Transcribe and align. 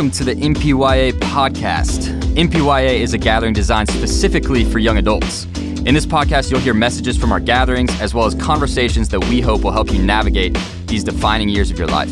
welcome 0.00 0.10
to 0.16 0.24
the 0.24 0.34
NPYA 0.34 1.12
podcast. 1.12 2.08
NPYA 2.32 3.00
is 3.00 3.12
a 3.12 3.18
gathering 3.18 3.52
designed 3.52 3.86
specifically 3.90 4.64
for 4.64 4.78
young 4.78 4.96
adults. 4.96 5.44
In 5.84 5.92
this 5.92 6.06
podcast, 6.06 6.50
you'll 6.50 6.60
hear 6.60 6.72
messages 6.72 7.18
from 7.18 7.32
our 7.32 7.38
gatherings 7.38 7.90
as 8.00 8.14
well 8.14 8.24
as 8.24 8.34
conversations 8.34 9.10
that 9.10 9.22
we 9.26 9.42
hope 9.42 9.62
will 9.62 9.72
help 9.72 9.92
you 9.92 10.02
navigate 10.02 10.56
these 10.86 11.04
defining 11.04 11.50
years 11.50 11.70
of 11.70 11.78
your 11.78 11.86
life. 11.86 12.10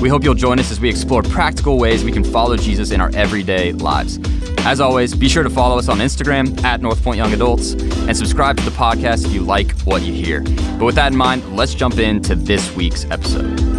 We 0.00 0.08
hope 0.08 0.24
you'll 0.24 0.32
join 0.32 0.58
us 0.58 0.72
as 0.72 0.80
we 0.80 0.88
explore 0.88 1.22
practical 1.22 1.78
ways 1.78 2.04
we 2.04 2.10
can 2.10 2.24
follow 2.24 2.56
Jesus 2.56 2.90
in 2.90 3.02
our 3.02 3.10
everyday 3.14 3.72
lives. 3.72 4.18
As 4.60 4.80
always, 4.80 5.14
be 5.14 5.28
sure 5.28 5.42
to 5.42 5.50
follow 5.50 5.76
us 5.76 5.90
on 5.90 5.98
Instagram 5.98 6.64
at 6.64 6.80
North 6.80 7.04
Point 7.04 7.18
Young 7.18 7.34
Adults 7.34 7.72
and 7.72 8.16
subscribe 8.16 8.56
to 8.56 8.64
the 8.64 8.70
podcast 8.70 9.26
if 9.26 9.34
you 9.34 9.42
like 9.42 9.78
what 9.80 10.00
you 10.00 10.14
hear. 10.14 10.40
But 10.78 10.86
with 10.86 10.94
that 10.94 11.12
in 11.12 11.18
mind, 11.18 11.54
let's 11.54 11.74
jump 11.74 11.98
into 11.98 12.34
this 12.34 12.74
week's 12.74 13.04
episode. 13.10 13.75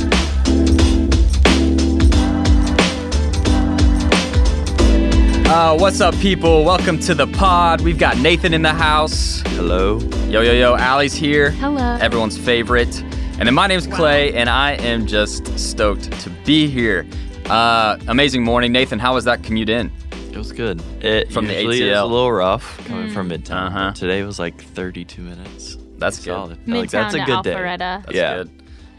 Uh, 5.50 5.78
what's 5.78 6.02
up, 6.02 6.14
people? 6.20 6.66
Welcome 6.66 7.00
to 7.00 7.16
the 7.16 7.26
pod. 7.26 7.80
We've 7.82 7.98
got 7.98 8.18
Nathan 8.18 8.54
in 8.54 8.62
the 8.62 8.74
house. 8.74 9.42
Hello. 9.48 9.98
Yo, 10.28 10.42
yo, 10.42 10.52
yo. 10.52 10.76
Allie's 10.76 11.14
here. 11.14 11.52
Hello. 11.52 11.98
Everyone's 12.02 12.38
favorite. 12.38 13.00
And 13.40 13.48
then 13.48 13.54
my 13.54 13.66
name's 13.66 13.88
Clay, 13.88 14.34
and 14.34 14.50
I 14.50 14.74
am 14.74 15.08
just 15.08 15.58
stoked 15.58 16.12
to 16.22 16.30
be 16.46 16.68
here. 16.68 17.08
Uh, 17.46 17.98
amazing 18.08 18.44
morning. 18.44 18.72
Nathan, 18.74 19.00
how 19.00 19.14
was 19.14 19.24
that 19.24 19.42
commute 19.44 19.70
in? 19.70 19.90
It 20.32 20.38
was 20.38 20.52
good. 20.52 20.82
It 21.02 21.32
From 21.32 21.48
the 21.48 21.54
usually 21.54 21.82
is 21.90 21.96
ATL. 21.98 22.04
a 22.04 22.06
little 22.06 22.32
rough 22.32 22.86
coming 22.86 23.10
from 23.12 23.30
Midtown. 23.30 23.68
Uh-huh. 23.68 23.94
Today 23.94 24.24
was 24.24 24.40
like 24.40 24.62
32 24.62 25.22
minutes. 25.22 25.78
That's 25.98 26.18
good. 26.18 26.26
Solid. 26.26 26.66
Midtown 26.66 26.76
like 26.82 26.92
that's 26.92 27.14
a 27.16 27.20
to 27.20 27.26
good 27.26 27.44
day. 27.44 27.54
Alpharetta. 27.56 27.78
That's 28.04 28.12
Yeah. 28.14 28.36
good. 28.38 28.52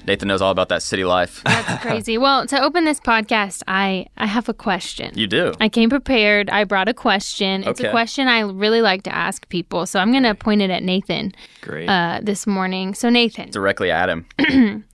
Nathan 0.09 0.27
knows 0.29 0.43
all 0.43 0.51
about 0.51 0.69
that 0.71 0.83
city 0.83 1.05
life. 1.05 1.43
That's 1.45 1.83
crazy. 1.83 2.19
well, 2.19 2.47
to 2.47 2.61
open 2.63 2.85
this 2.85 2.99
podcast, 2.99 3.63
I 3.69 4.07
I 4.17 4.27
have 4.27 4.49
a 4.49 4.55
question. 4.55 5.13
you 5.17 5.27
do. 5.27 5.53
I 5.61 5.69
came 5.69 5.89
prepared. 5.91 6.51
I 6.51 6.65
brought 6.65 6.89
a 6.89 6.95
question. 6.95 7.63
It's 7.63 7.81
Okay. 7.81 7.89
a 7.89 7.91
question 7.93 8.27
I 8.29 8.41
really 8.41 8.81
like 8.83 9.03
to 9.05 9.15
ask 9.15 9.49
people. 9.49 9.87
So 9.87 10.01
I'm 10.01 10.11
going 10.11 10.25
to 10.25 10.35
point 10.35 10.63
it 10.63 10.71
at 10.71 10.83
Nathan 10.83 11.33
Great. 11.61 11.89
uh, 11.89 12.21
this 12.23 12.47
morning. 12.47 12.95
So 12.95 13.09
Nathan, 13.11 13.51
Directly 13.51 13.91
at 13.91 14.09
him. 14.09 14.27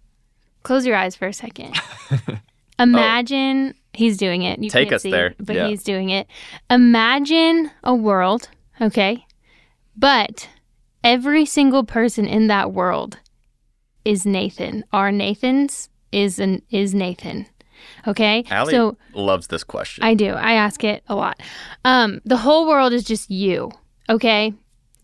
close 0.62 0.85
your 0.87 0.97
eyes 0.97 1.17
for 1.17 1.27
a 1.29 1.33
second. 1.33 1.77
Imagine 2.79 3.75
he's 3.92 4.17
doing 4.17 4.42
it. 4.42 4.59
You 4.59 4.69
Take 4.70 4.92
us 4.92 5.03
see, 5.03 5.11
there. 5.11 5.35
but 5.39 5.55
Yeah. 5.57 5.69
he's 5.69 5.83
doing 5.85 6.11
it. 6.11 6.27
Imagine 6.70 7.70
a 7.85 7.95
world, 7.95 8.48
okay? 8.81 9.25
But 9.97 10.48
every 11.05 11.45
single 11.47 11.85
person 11.85 12.27
in 12.27 12.48
that 12.48 12.73
world 12.73 13.19
is 14.05 14.27
Nathan. 14.27 14.85
Our 14.93 15.11
Nathan's 15.11 15.89
is 16.13 16.39
an 16.39 16.63
is 16.71 16.95
Nathan. 16.95 17.47
Okay? 18.07 18.45
Allie 18.51 18.73
so 18.73 18.97
loves 19.15 19.49
this 19.49 19.65
question. 19.65 20.05
I 20.05 20.15
do. 20.15 20.29
I 20.29 20.55
ask 20.55 20.85
it 20.85 21.03
a 21.09 21.15
lot. 21.15 21.41
Um, 21.85 22.21
the 22.25 22.37
whole 22.37 22.67
world 22.67 22.93
is 22.93 23.05
just 23.05 23.31
you. 23.31 23.71
Okay. 24.09 24.53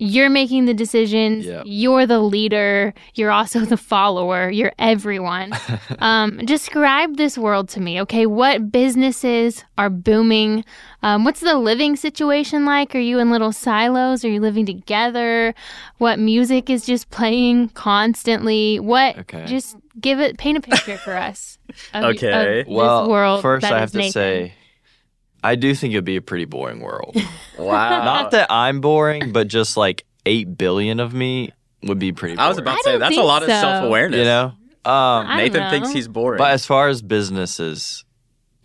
You're 0.02 0.30
making 0.30 0.64
the 0.64 0.72
decisions. 0.72 1.44
Yeah. 1.44 1.62
You're 1.66 2.06
the 2.06 2.20
leader. 2.20 2.94
You're 3.14 3.30
also 3.30 3.60
the 3.66 3.76
follower. 3.76 4.48
You're 4.50 4.72
everyone. 4.78 5.52
um, 5.98 6.38
describe 6.46 7.18
this 7.18 7.36
world 7.36 7.68
to 7.70 7.80
me. 7.80 8.00
Okay. 8.00 8.24
What 8.24 8.72
businesses 8.72 9.62
are 9.76 9.90
booming? 9.90 10.64
Um, 11.02 11.24
what's 11.24 11.40
the 11.40 11.54
living 11.56 11.96
situation 11.96 12.64
like? 12.64 12.94
Are 12.94 12.98
you 12.98 13.18
in 13.18 13.30
little 13.30 13.52
silos? 13.52 14.24
Are 14.24 14.30
you 14.30 14.40
living 14.40 14.64
together? 14.64 15.54
What 15.98 16.18
music 16.18 16.70
is 16.70 16.86
just 16.86 17.10
playing 17.10 17.68
constantly? 17.70 18.80
What? 18.80 19.18
Okay. 19.18 19.44
Just 19.44 19.76
give 20.00 20.18
it. 20.18 20.38
Paint 20.38 20.56
a 20.56 20.60
picture 20.62 20.96
for 20.96 21.14
us. 21.14 21.58
Of, 21.92 22.04
Okay. 22.16 22.60
Of 22.60 22.68
well, 22.68 23.02
this 23.02 23.10
world 23.10 23.42
first 23.42 23.62
that 23.62 23.74
I 23.74 23.80
have 23.80 23.92
to 23.92 23.98
Nathan. 23.98 24.12
say, 24.12 24.54
I 25.42 25.54
do 25.56 25.74
think 25.74 25.92
it'd 25.94 26.04
be 26.04 26.16
a 26.16 26.22
pretty 26.22 26.44
boring 26.44 26.80
world. 26.80 27.16
wow. 27.58 28.04
Not 28.04 28.30
that 28.32 28.48
I'm 28.50 28.80
boring, 28.80 29.32
but 29.32 29.48
just 29.48 29.76
like 29.76 30.04
8 30.26 30.56
billion 30.58 31.00
of 31.00 31.14
me 31.14 31.52
would 31.82 31.98
be 31.98 32.12
pretty 32.12 32.34
boring. 32.36 32.44
I 32.46 32.48
was 32.48 32.58
about 32.58 32.74
I 32.74 32.76
to 32.78 32.82
say, 32.84 32.98
that's 32.98 33.12
a 33.12 33.16
think 33.16 33.26
lot 33.26 33.42
of 33.42 33.48
self 33.48 33.84
awareness. 33.84 34.18
You 34.18 34.24
know? 34.24 34.44
Um, 34.82 35.26
I 35.26 35.48
don't 35.48 35.52
Nathan 35.54 35.70
thinks 35.70 35.92
he's 35.92 36.08
boring. 36.08 36.38
but 36.38 36.50
as 36.52 36.64
far 36.66 36.88
as 36.88 37.02
businesses, 37.02 38.04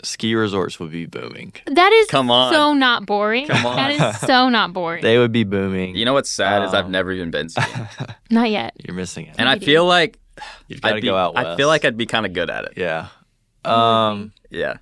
ski 0.03 0.35
resorts 0.35 0.79
would 0.79 0.91
be 0.91 1.05
booming. 1.05 1.53
That 1.67 1.91
is 1.91 2.07
Come 2.07 2.29
on. 2.31 2.53
so 2.53 2.73
not 2.73 3.05
boring. 3.05 3.47
Come 3.47 3.65
on. 3.65 3.75
That 3.75 3.91
is 4.15 4.21
so 4.27 4.49
not 4.49 4.71
boring. 4.73 5.01
They 5.03 5.17
would 5.17 5.31
be 5.31 5.43
booming. 5.43 5.95
you 5.95 6.05
know 6.05 6.13
what's 6.13 6.29
sad 6.31 6.63
is 6.63 6.73
I've 6.73 6.85
Um, 6.85 6.91
never 6.91 7.11
even 7.11 7.31
been 7.31 7.49
skiing. 7.49 7.87
not 8.29 8.49
yet. 8.49 8.73
You're 8.85 8.95
missing 8.95 9.25
it. 9.27 9.35
and 9.37 9.49
I 9.49 9.59
feel 9.59 9.85
like 9.85 10.19
You've 10.67 10.81
got 10.81 10.89
to 10.89 10.95
I'd 10.95 11.01
be, 11.01 11.07
go 11.07 11.15
out 11.17 11.35
west. 11.35 11.47
I 11.47 11.55
feel 11.57 11.67
like 11.67 11.85
I'd 11.85 11.97
be 11.97 12.05
kind 12.05 12.25
of 12.25 12.33
good 12.33 12.49
at 12.49 12.65
it. 12.65 12.73
Yeah. 12.77 13.07
Um, 13.63 14.31
Yeah. 14.49 14.77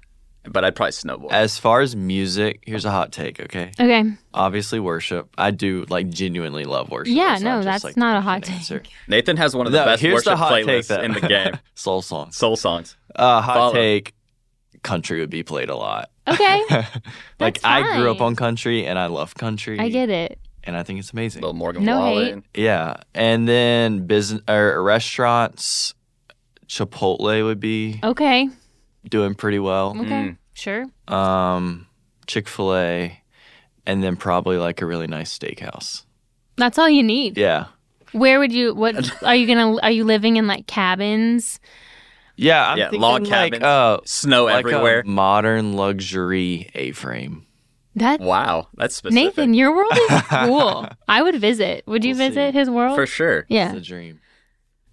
But 0.46 0.66
I'd 0.66 0.76
probably 0.76 0.92
snowboard. 0.92 1.32
as 1.32 1.58
far 1.58 1.80
as 1.80 1.96
music, 1.96 2.64
here's 2.66 2.84
a 2.84 2.92
hot 2.92 3.14
take, 3.14 3.40
okay? 3.40 3.72
Okay. 3.80 4.12
Obviously 4.34 4.78
worship. 4.80 5.30
I 5.38 5.52
do 5.52 5.86
like 5.88 6.10
genuinely 6.10 6.66
love 6.66 6.90
worship. 6.92 7.16
Yeah, 7.16 7.36
It's 7.36 7.42
no, 7.44 7.58
just, 7.60 7.66
that's 7.66 7.84
like, 7.86 7.96
not 7.98 8.18
a 8.18 8.22
hot 8.22 8.42
cliche 8.44 8.58
answer. 8.58 8.84
Nathan 9.08 9.38
has 9.38 9.56
one 9.56 9.68
of 9.68 9.72
the 9.72 9.80
No, 9.80 9.86
best 9.86 10.02
here's 10.02 10.16
worship 10.16 10.26
the 10.34 10.36
hot 10.36 10.52
playlists 10.54 10.88
then. 10.88 11.06
in 11.06 11.14
the 11.14 11.22
game. 11.22 11.54
Soul 11.76 12.02
songs. 12.02 12.36
Soul 12.36 12.58
songs. 12.58 12.98
Uh, 13.16 13.40
hot 13.42 13.54
Follow. 13.56 13.74
take. 13.74 14.14
Country 14.82 15.22
would 15.22 15.30
be 15.30 15.44
played 15.44 15.70
a 15.70 15.78
lot. 15.78 16.10
Okay. 16.28 16.62
like 17.40 17.62
That's 17.62 17.64
I 17.64 17.98
grew 17.98 18.12
up 18.12 18.20
on 18.20 18.36
country 18.36 18.86
and 18.86 19.00
I 19.00 19.06
love 19.06 19.36
country. 19.36 19.80
I 19.80 19.88
get 19.88 20.10
it. 20.10 20.40
and 20.66 20.76
I 20.76 20.84
think 20.84 21.00
it's 21.00 21.14
amazing. 21.14 21.42
Little 21.42 21.54
Morgan 21.54 21.86
No 21.86 22.00
Wallen. 22.00 22.44
Yeah, 22.54 22.98
and 23.16 23.48
then 23.48 24.08
business 24.08 24.42
or 24.50 24.84
restaurants, 24.84 25.94
Chipotle 26.68 27.46
would 27.46 27.60
be 27.62 28.00
Okay. 28.04 28.50
Doing 29.10 29.36
pretty 29.36 29.60
well. 29.60 29.90
Okay. 30.00 30.10
Mm. 30.10 30.38
Sure. 30.54 30.86
Um, 31.08 31.88
Chick 32.28 32.48
Fil 32.48 32.76
A, 32.76 33.22
and 33.86 34.04
then 34.04 34.16
probably 34.16 34.58
like 34.58 34.82
a 34.82 34.86
really 34.86 35.08
nice 35.08 35.38
steakhouse. 35.38 36.04
That's 36.58 36.78
all 36.78 36.88
you 36.90 37.02
need. 37.04 37.38
Yeah, 37.38 37.66
Where 38.12 38.40
would 38.40 38.52
you 38.54 38.74
what 38.76 38.96
are 39.24 39.36
you 39.36 39.48
going 39.48 39.78
to 39.78 39.84
are 39.84 39.92
you 39.92 40.04
living 40.04 40.38
in 40.38 40.46
like 40.48 40.68
cabins? 40.68 41.60
yeah. 42.36 42.70
I'm 42.72 42.78
Yeah, 42.78 42.86
thinking 42.86 43.02
log 43.02 43.22
like 43.24 43.30
cabins, 43.54 43.64
uh, 43.64 43.98
Snow 44.06 44.46
like 44.46 44.60
everywhere. 44.66 45.00
a 45.02 45.06
modern 45.08 45.74
luxury 45.74 46.70
A-frame. 46.76 47.46
That 47.96 48.20
wow. 48.22 48.68
That's 48.76 48.96
specific. 48.96 49.24
Nathan, 49.38 49.54
your 49.54 49.76
world 49.76 49.92
is 49.96 50.22
cool. 50.30 50.88
I 51.08 51.22
would 51.22 51.36
visit. 51.36 51.84
Would 51.88 52.04
you 52.04 52.16
We'll 52.16 52.30
see. 52.30 52.36
visit 52.36 52.54
his 52.56 52.70
world? 52.70 52.96
For 52.96 53.06
sure. 53.06 53.46
Yeah. 53.50 53.70
It's 53.76 53.78
a 53.78 53.90
dream. 53.90 54.20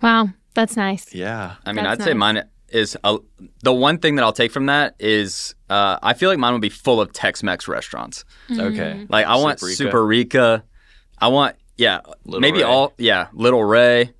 Wow. 0.02 0.28
That's 0.54 0.76
nice. 0.76 1.14
Yeah. 1.14 1.54
I 1.64 1.72
mean, 1.72 1.84
That's 1.84 2.00
I'd 2.02 2.04
say 2.04 2.12
mine 2.14 2.42
is 2.72 2.96
a, 3.04 3.18
the 3.62 3.72
one 3.72 3.98
thing 3.98 4.16
that 4.16 4.22
I'll 4.24 4.32
take 4.32 4.52
from 4.52 4.66
that 4.66 4.94
is 4.98 5.54
uh, 5.68 5.98
I 6.02 6.14
feel 6.14 6.28
like 6.30 6.38
mine 6.38 6.52
would 6.52 6.62
be 6.62 6.68
full 6.68 7.00
of 7.00 7.12
Tex-Mex 7.12 7.68
restaurants. 7.68 8.24
Mm-hmm. 8.48 8.60
Okay. 8.60 9.06
Like 9.08 9.26
I 9.26 9.36
want 9.36 9.58
Superica. 9.58 9.76
Super 9.76 10.06
Rica. 10.06 10.64
I 11.18 11.28
want 11.28 11.56
yeah, 11.76 12.00
Little 12.24 12.40
maybe 12.40 12.58
Rey. 12.58 12.64
all 12.64 12.92
yeah, 12.98 13.28
Little 13.32 13.64
Rey. 13.64 14.12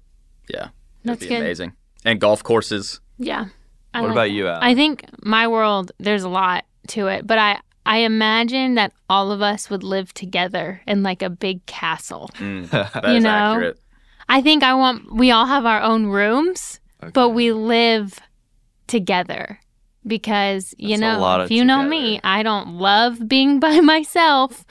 Yeah, 0.48 0.68
That's 1.04 1.20
be 1.20 1.28
good. 1.28 1.40
amazing. 1.40 1.72
And 2.04 2.20
golf 2.20 2.42
courses. 2.42 3.00
Yeah. 3.18 3.46
I 3.92 4.00
What 4.00 4.06
like 4.08 4.12
about 4.14 4.22
that. 4.22 4.30
you, 4.30 4.48
Al? 4.48 4.58
I 4.62 4.74
think 4.74 5.04
my 5.22 5.46
world, 5.48 5.92
there's 5.98 6.22
a 6.22 6.28
lot 6.28 6.64
to 6.88 7.08
it, 7.08 7.26
but 7.26 7.38
I, 7.38 7.60
I 7.84 7.98
imagine 7.98 8.74
that 8.76 8.92
all 9.08 9.30
of 9.32 9.42
us 9.42 9.68
would 9.68 9.82
live 9.82 10.14
together 10.14 10.80
in 10.86 11.02
like 11.02 11.22
a 11.22 11.28
big 11.30 11.64
castle. 11.66 12.30
Mm, 12.38 12.70
that 12.70 13.04
is 13.04 13.14
You 13.14 13.20
know? 13.20 13.28
accurate. 13.30 13.78
I 14.28 14.42
think 14.42 14.62
I 14.62 14.74
want, 14.74 15.12
we 15.12 15.30
all 15.32 15.46
have 15.46 15.66
our 15.66 15.82
own 15.82 16.06
rooms, 16.06 16.78
but 17.12 17.30
we 17.30 17.50
live 17.52 18.18
together 18.90 19.58
because, 20.06 20.74
you 20.78 20.88
That's 20.96 21.00
a 21.02 21.04
know, 21.14 21.20
lot 21.20 21.40
if 21.40 21.44
of 21.46 21.50
you 21.52 21.64
know 21.64 21.82
me, 21.82 22.20
I 22.24 22.42
don't 22.42 22.74
love 22.78 23.26
being 23.28 23.60
by 23.66 23.80
myself. 23.80 24.64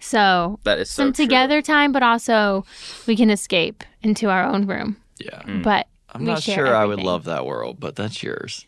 So 0.00 0.58
That 0.64 0.78
is 0.78 0.90
so 0.90 1.04
some 1.04 1.12
true. 1.12 1.24
together 1.24 1.62
time, 1.62 1.92
but 1.92 2.02
also 2.02 2.64
we 3.06 3.16
can 3.16 3.30
escape 3.30 3.84
into 4.02 4.28
our 4.30 4.44
own 4.44 4.66
room. 4.66 4.96
Yeah. 5.18 5.42
Mm. 5.42 5.62
But 5.62 5.86
I'm 6.12 6.20
we 6.22 6.26
not 6.28 6.42
share 6.42 6.66
sure 6.66 6.74
I 6.76 6.84
would 6.84 7.00
love 7.02 7.24
that 7.24 7.44
world, 7.46 7.78
but 7.80 7.96
that's 7.96 8.22
yours. 8.22 8.64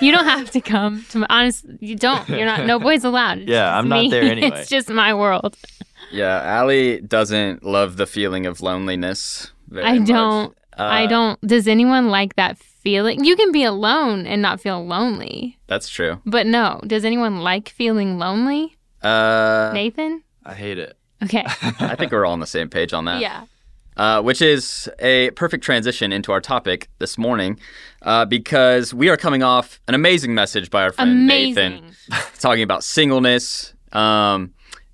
You 0.00 0.12
don't 0.12 0.24
have 0.26 0.50
to 0.50 0.60
come 0.60 1.04
to 1.10 1.18
my 1.18 1.26
honest. 1.30 1.64
You 1.80 1.94
don't. 1.96 2.28
You're 2.28 2.44
not. 2.44 2.66
No 2.66 2.78
boys 2.78 3.04
allowed. 3.04 3.38
It's 3.38 3.50
Yeah, 3.56 3.76
I'm 3.78 3.88
not 3.88 4.00
me. 4.02 4.10
there 4.10 4.22
anyway. 4.34 4.48
it's 4.60 4.68
just 4.68 4.88
my 4.90 5.14
world. 5.14 5.56
Yeah, 6.10 6.42
Allie 6.42 7.00
doesn't 7.00 7.62
love 7.64 7.96
the 7.96 8.06
feeling 8.06 8.44
of 8.46 8.60
loneliness. 8.60 9.52
Very 9.68 9.86
I 9.86 9.98
much. 10.00 10.08
don't. 10.08 10.56
Uh, 10.78 10.82
I 10.82 11.06
don't. 11.06 11.40
Does 11.46 11.66
anyone 11.68 12.08
like 12.08 12.34
that 12.36 12.58
feeling? 12.82 13.24
You 13.24 13.36
can 13.36 13.52
be 13.52 13.64
alone 13.64 14.26
and 14.26 14.42
not 14.42 14.60
feel 14.60 14.84
lonely, 14.84 15.58
That's 15.66 15.88
true. 15.88 16.20
but 16.26 16.46
no. 16.46 16.80
Does 16.86 17.04
anyone 17.04 17.40
like 17.40 17.68
feeling 17.70 18.18
lonely? 18.18 18.76
Uh, 19.02 19.70
Nathan. 19.74 20.22
I 20.44 20.54
hate 20.54 20.78
it. 20.78 20.96
Okay. 21.22 21.44
I 21.80 21.94
think 21.96 22.12
we're 22.12 22.24
all 22.26 22.32
on 22.32 22.40
the 22.40 22.46
same 22.46 22.68
page 22.68 22.92
on 22.92 23.04
that. 23.06 23.20
yeah. 23.20 23.44
uh, 23.96 24.20
which 24.22 24.42
is 24.42 24.88
a 24.98 25.30
perfect 25.32 25.62
transition 25.64 26.12
into 26.12 26.32
our 26.32 26.40
topic 26.40 26.88
this 26.98 27.16
morning 27.18 27.58
uh, 28.02 28.24
because 28.24 28.92
we 28.94 29.08
are 29.08 29.16
coming 29.16 29.42
off 29.42 29.80
an 29.88 29.94
amazing 29.94 30.34
message 30.34 30.70
by 30.70 30.82
our 30.82 30.92
friend 30.92 31.10
Amazing. 31.10 31.54
Nathan 31.74 31.94
talking 32.40 32.62
about 32.62 32.82
singleness 32.84 33.74
um, 33.92 34.52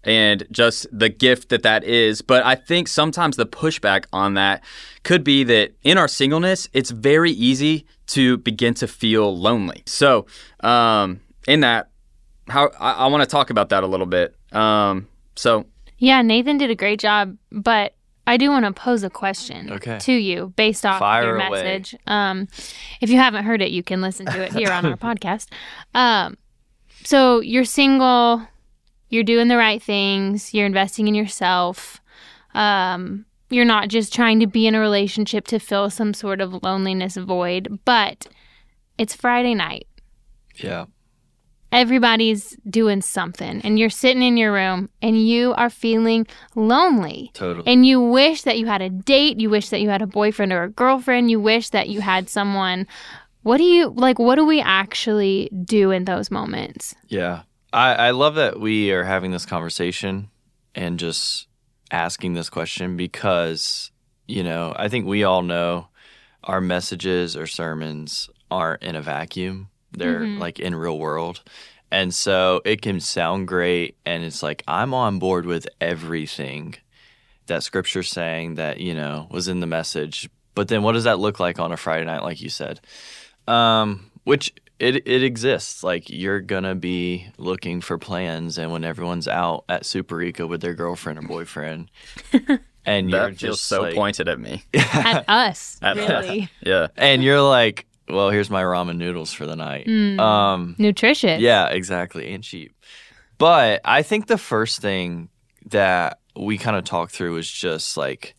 and 0.09 0.47
just 0.51 0.87
the 0.91 1.09
gift 1.11 1.51
that 1.51 1.63
that 1.63 1.85
is. 1.85 2.23
But 2.23 2.45
I 2.45 2.55
think 2.55 2.89
sometimes 2.89 3.37
the 3.37 3.47
pushback 3.47 4.07
on 4.13 4.35
that 4.35 4.65
could 5.05 5.23
be 5.23 5.45
that 5.45 5.73
in 5.85 5.99
our 5.99 6.09
singleness, 6.09 6.69
it's 6.73 6.91
very 6.91 7.31
easy 7.33 7.85
to 8.09 8.39
begin 8.39 8.73
to 8.75 8.89
feel 8.89 9.37
lonely. 9.37 9.83
So, 9.87 10.27
um, 10.61 11.21
in 11.47 11.61
that, 11.61 11.91
how 12.49 12.71
I, 12.81 12.93
I 12.93 13.07
want 13.09 13.23
to 13.23 13.27
talk 13.29 13.51
about 13.51 13.69
that 13.69 13.83
a 13.83 13.87
little 13.87 14.07
bit. 14.07 14.35
Um, 14.53 15.07
so 15.37 15.67
Yeah, 15.99 16.23
Nathan 16.23 16.57
did 16.57 16.71
a 16.71 16.75
great 16.75 16.99
job, 17.01 17.37
but 17.53 17.95
I 18.27 18.37
do 18.39 18.51
want 18.51 18.65
to 18.65 18.73
pose 18.73 19.03
a 19.05 19.11
question 19.11 19.71
Okay. 19.73 19.99
to 20.01 20.13
you 20.13 20.53
based 20.57 20.85
off 20.87 20.99
Fire 21.01 21.25
your 21.25 21.37
away. 21.37 21.51
message. 21.63 21.95
Um, 22.07 22.49
if 23.03 23.11
you 23.11 23.17
haven't 23.19 23.45
heard 23.45 23.61
it, 23.63 23.71
you 23.71 23.83
can 23.83 24.01
listen 24.01 24.25
to 24.27 24.43
it 24.45 24.53
here 24.53 24.71
on 24.71 24.85
our 24.87 24.97
podcast. 25.09 25.49
Um, 25.95 26.37
so 27.05 27.41
you're 27.41 27.65
single, 27.65 28.43
you're 29.09 29.25
doing 29.25 29.49
the 29.49 29.57
right 29.57 29.83
things, 29.83 30.53
you're 30.55 30.67
investing 30.67 31.09
in 31.09 31.15
yourself. 31.15 32.01
Um, 32.55 33.25
you're 33.51 33.65
not 33.65 33.89
just 33.89 34.13
trying 34.15 34.41
to 34.41 34.47
be 34.47 34.67
in 34.67 34.75
a 34.75 34.81
relationship 34.81 35.47
to 35.49 35.59
fill 35.59 35.89
some 35.91 36.13
sort 36.15 36.41
of 36.41 36.63
loneliness 36.63 37.17
void, 37.17 37.79
but 37.85 38.27
it's 38.99 39.15
Friday 39.15 39.55
night 39.55 39.87
Yeah. 40.57 40.87
everybody's 41.71 42.57
doing 42.69 43.03
something 43.03 43.61
and 43.63 43.79
you're 43.79 43.91
sitting 43.91 44.23
in 44.23 44.37
your 44.39 44.53
room 44.53 44.89
and 45.03 45.27
you 45.27 45.53
are 45.55 45.69
feeling 45.71 46.27
lonely 46.55 47.31
Totally. 47.35 47.71
and 47.71 47.87
you 47.87 48.01
wish 48.01 48.43
that 48.43 48.59
you 48.59 48.67
had 48.67 48.81
a 48.83 48.89
date 48.89 49.39
you 49.39 49.51
wish 49.51 49.69
that 49.69 49.81
you 49.83 49.91
had 49.91 50.01
a 50.03 50.07
boyfriend 50.07 50.51
or 50.53 50.63
a 50.65 50.71
girlfriend 50.71 51.31
you 51.31 51.39
wish 51.39 51.69
that 51.71 51.89
you 51.91 52.01
had 52.01 52.29
someone 52.31 52.87
what 53.43 53.59
do 53.59 53.65
you 53.65 53.89
like 53.91 54.19
what 54.19 54.37
do 54.37 54.47
we 54.47 54.61
actually 54.63 55.51
do 55.65 55.91
in 55.91 56.05
those 56.07 56.31
moments 56.31 56.95
Yeah. 57.09 57.43
I, 57.73 57.95
I 57.95 58.11
love 58.13 58.37
that 58.37 58.59
we 58.61 58.93
are 58.93 59.05
having 59.05 59.31
this 59.31 59.47
conversation 59.47 60.31
and 60.75 60.99
just 60.99 61.47
asking 61.91 62.35
this 62.35 62.51
question 62.51 62.97
because, 62.97 63.91
you 64.27 64.43
know, 64.43 64.73
I 64.77 64.89
think 64.89 65.07
we 65.07 65.25
all 65.25 65.43
know 65.43 65.89
our 66.45 66.61
messages 66.61 67.37
or 67.37 67.47
sermons 67.47 68.31
aren't 68.51 68.83
in 68.83 68.97
a 68.97 69.03
vacuum. 69.03 69.69
They're 69.93 70.21
Mhm. 70.21 70.39
like 70.39 70.59
in 70.61 70.75
real 70.75 70.99
world. 70.99 71.43
And 71.91 72.15
so 72.15 72.61
it 72.65 72.83
can 72.83 73.01
sound 73.01 73.49
great 73.49 73.97
and 74.05 74.23
it's 74.23 74.43
like 74.43 74.63
I'm 74.69 74.93
on 74.93 75.19
board 75.19 75.47
with 75.47 75.67
everything 75.81 76.75
that 77.47 77.63
scripture's 77.63 78.11
saying 78.11 78.57
that, 78.57 78.79
you 78.81 78.95
know, 78.95 79.27
was 79.31 79.49
in 79.49 79.61
the 79.61 79.67
message. 79.67 80.29
But 80.55 80.69
then 80.69 80.83
what 80.83 80.93
does 80.93 81.05
that 81.05 81.19
look 81.19 81.41
like 81.41 81.59
on 81.59 81.73
a 81.73 81.77
Friday 81.79 82.05
night 82.05 82.23
like 82.23 82.43
you 82.43 82.51
said? 82.51 82.81
Um, 83.47 84.11
which 84.25 84.53
it 84.79 85.07
it 85.07 85.23
exists. 85.23 85.83
Like 85.83 86.09
you're 86.11 86.41
gonna 86.41 86.75
be 86.75 87.27
looking 87.39 87.81
for 87.81 87.99
plans, 87.99 88.59
and 88.59 88.71
when 88.73 88.85
everyone's 88.85 89.29
out 89.29 89.65
at 89.69 89.85
Super 89.87 90.17
Superica 90.17 90.49
with 90.49 90.61
their 90.61 90.75
girlfriend 90.75 91.19
or 91.19 91.23
boyfriend, 91.23 91.91
and 92.87 93.11
you're 93.11 93.21
that 93.31 93.39
feels 93.39 93.57
just 93.59 93.65
so 93.65 93.83
like, 93.83 93.95
pointed 93.95 94.29
at 94.29 94.39
me. 94.39 94.63
at 94.75 95.25
us 95.29 95.79
At 95.83 95.99
us. 95.99 96.25
really 96.25 96.51
Yeah. 96.63 96.89
and 96.97 97.23
you're 97.25 97.41
like, 97.43 97.87
well, 98.09 98.31
here's 98.31 98.51
my 98.51 98.63
ramen 98.63 98.97
noodles 98.97 99.33
for 99.33 99.47
the 99.47 99.57
night. 99.57 99.87
Mm. 99.87 100.19
Um, 100.21 100.75
nutritious 100.79 101.41
yeah, 101.41 101.67
exactly, 101.69 102.33
and 102.33 102.43
cheap. 102.45 102.73
But 103.39 103.81
I 103.85 104.03
think 104.03 104.27
the 104.27 104.39
first 104.39 104.81
thing 104.81 105.29
that 105.67 106.19
we 106.35 106.57
kind 106.59 106.77
of 106.77 106.85
talked 106.85 107.13
through 107.13 107.37
is 107.37 107.51
just 107.51 107.97
like 107.97 108.35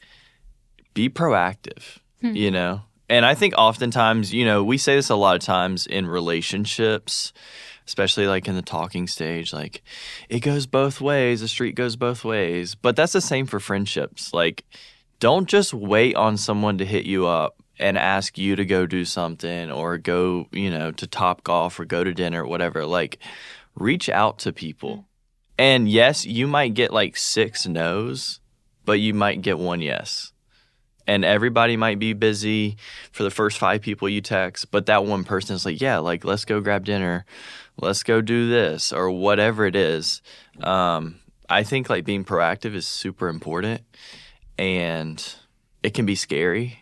be 0.93 1.09
proactive, 1.09 1.99
Hmm. 2.21 2.35
you 2.35 2.49
know? 2.51 2.81
And 3.09 3.25
I 3.25 3.33
think 3.33 3.55
oftentimes, 3.57 4.33
you 4.33 4.45
know, 4.45 4.63
we 4.63 4.77
say 4.77 4.95
this 4.95 5.09
a 5.09 5.15
lot 5.15 5.35
of 5.35 5.41
times 5.41 5.87
in 5.87 6.05
relationships, 6.05 7.33
especially 7.87 8.27
like 8.27 8.47
in 8.47 8.55
the 8.55 8.61
talking 8.61 9.07
stage, 9.07 9.51
like 9.51 9.81
it 10.29 10.41
goes 10.41 10.67
both 10.67 11.01
ways, 11.01 11.41
the 11.41 11.47
street 11.47 11.73
goes 11.73 11.95
both 11.95 12.23
ways. 12.23 12.75
But 12.75 12.95
that's 12.95 13.13
the 13.13 13.21
same 13.21 13.47
for 13.47 13.59
friendships. 13.59 14.33
Like, 14.33 14.63
don't 15.19 15.49
just 15.49 15.73
wait 15.73 16.15
on 16.15 16.37
someone 16.37 16.77
to 16.77 16.85
hit 16.85 17.05
you 17.05 17.25
up 17.25 17.55
and 17.79 17.97
ask 17.97 18.37
you 18.37 18.55
to 18.55 18.65
go 18.65 18.85
do 18.85 19.05
something 19.05 19.71
or 19.71 19.97
go, 19.97 20.47
you 20.51 20.69
know, 20.69 20.91
to 20.91 21.07
Topgolf 21.07 21.79
or 21.79 21.85
go 21.85 22.03
to 22.03 22.13
dinner, 22.13 22.43
or 22.43 22.47
whatever. 22.47 22.85
Like, 22.85 23.17
reach 23.75 24.07
out 24.09 24.39
to 24.39 24.53
people. 24.53 24.91
Mm-hmm. 24.91 25.03
And 25.57 25.89
yes, 25.89 26.25
you 26.25 26.47
might 26.47 26.73
get 26.73 26.93
like 26.93 27.17
six 27.17 27.65
no's, 27.65 28.39
but 28.85 28.99
you 28.99 29.13
might 29.13 29.41
get 29.41 29.57
one 29.57 29.81
yes. 29.81 30.31
And 31.09 31.25
everybody 31.25 31.75
might 31.75 31.97
be 31.97 32.13
busy 32.13 32.77
for 33.11 33.23
the 33.23 33.31
first 33.31 33.57
five 33.57 33.81
people 33.81 34.07
you 34.07 34.21
text, 34.21 34.69
but 34.69 34.85
that 34.85 35.05
one 35.05 35.23
person 35.23 35.55
is 35.55 35.65
like, 35.65 35.81
yeah, 35.81 35.97
like, 35.97 36.23
let's 36.23 36.45
go 36.45 36.61
grab 36.61 36.85
dinner. 36.85 37.25
Let's 37.81 38.03
go 38.03 38.21
do 38.21 38.47
this 38.47 38.93
or 38.93 39.09
whatever 39.09 39.65
it 39.65 39.75
is. 39.75 40.21
Um, 40.61 41.15
I 41.49 41.63
think 41.63 41.89
like 41.89 42.05
being 42.05 42.23
proactive 42.23 42.75
is 42.75 42.87
super 42.87 43.27
important 43.27 43.81
and 44.59 45.17
it 45.81 45.95
can 45.95 46.05
be 46.05 46.13
scary 46.13 46.79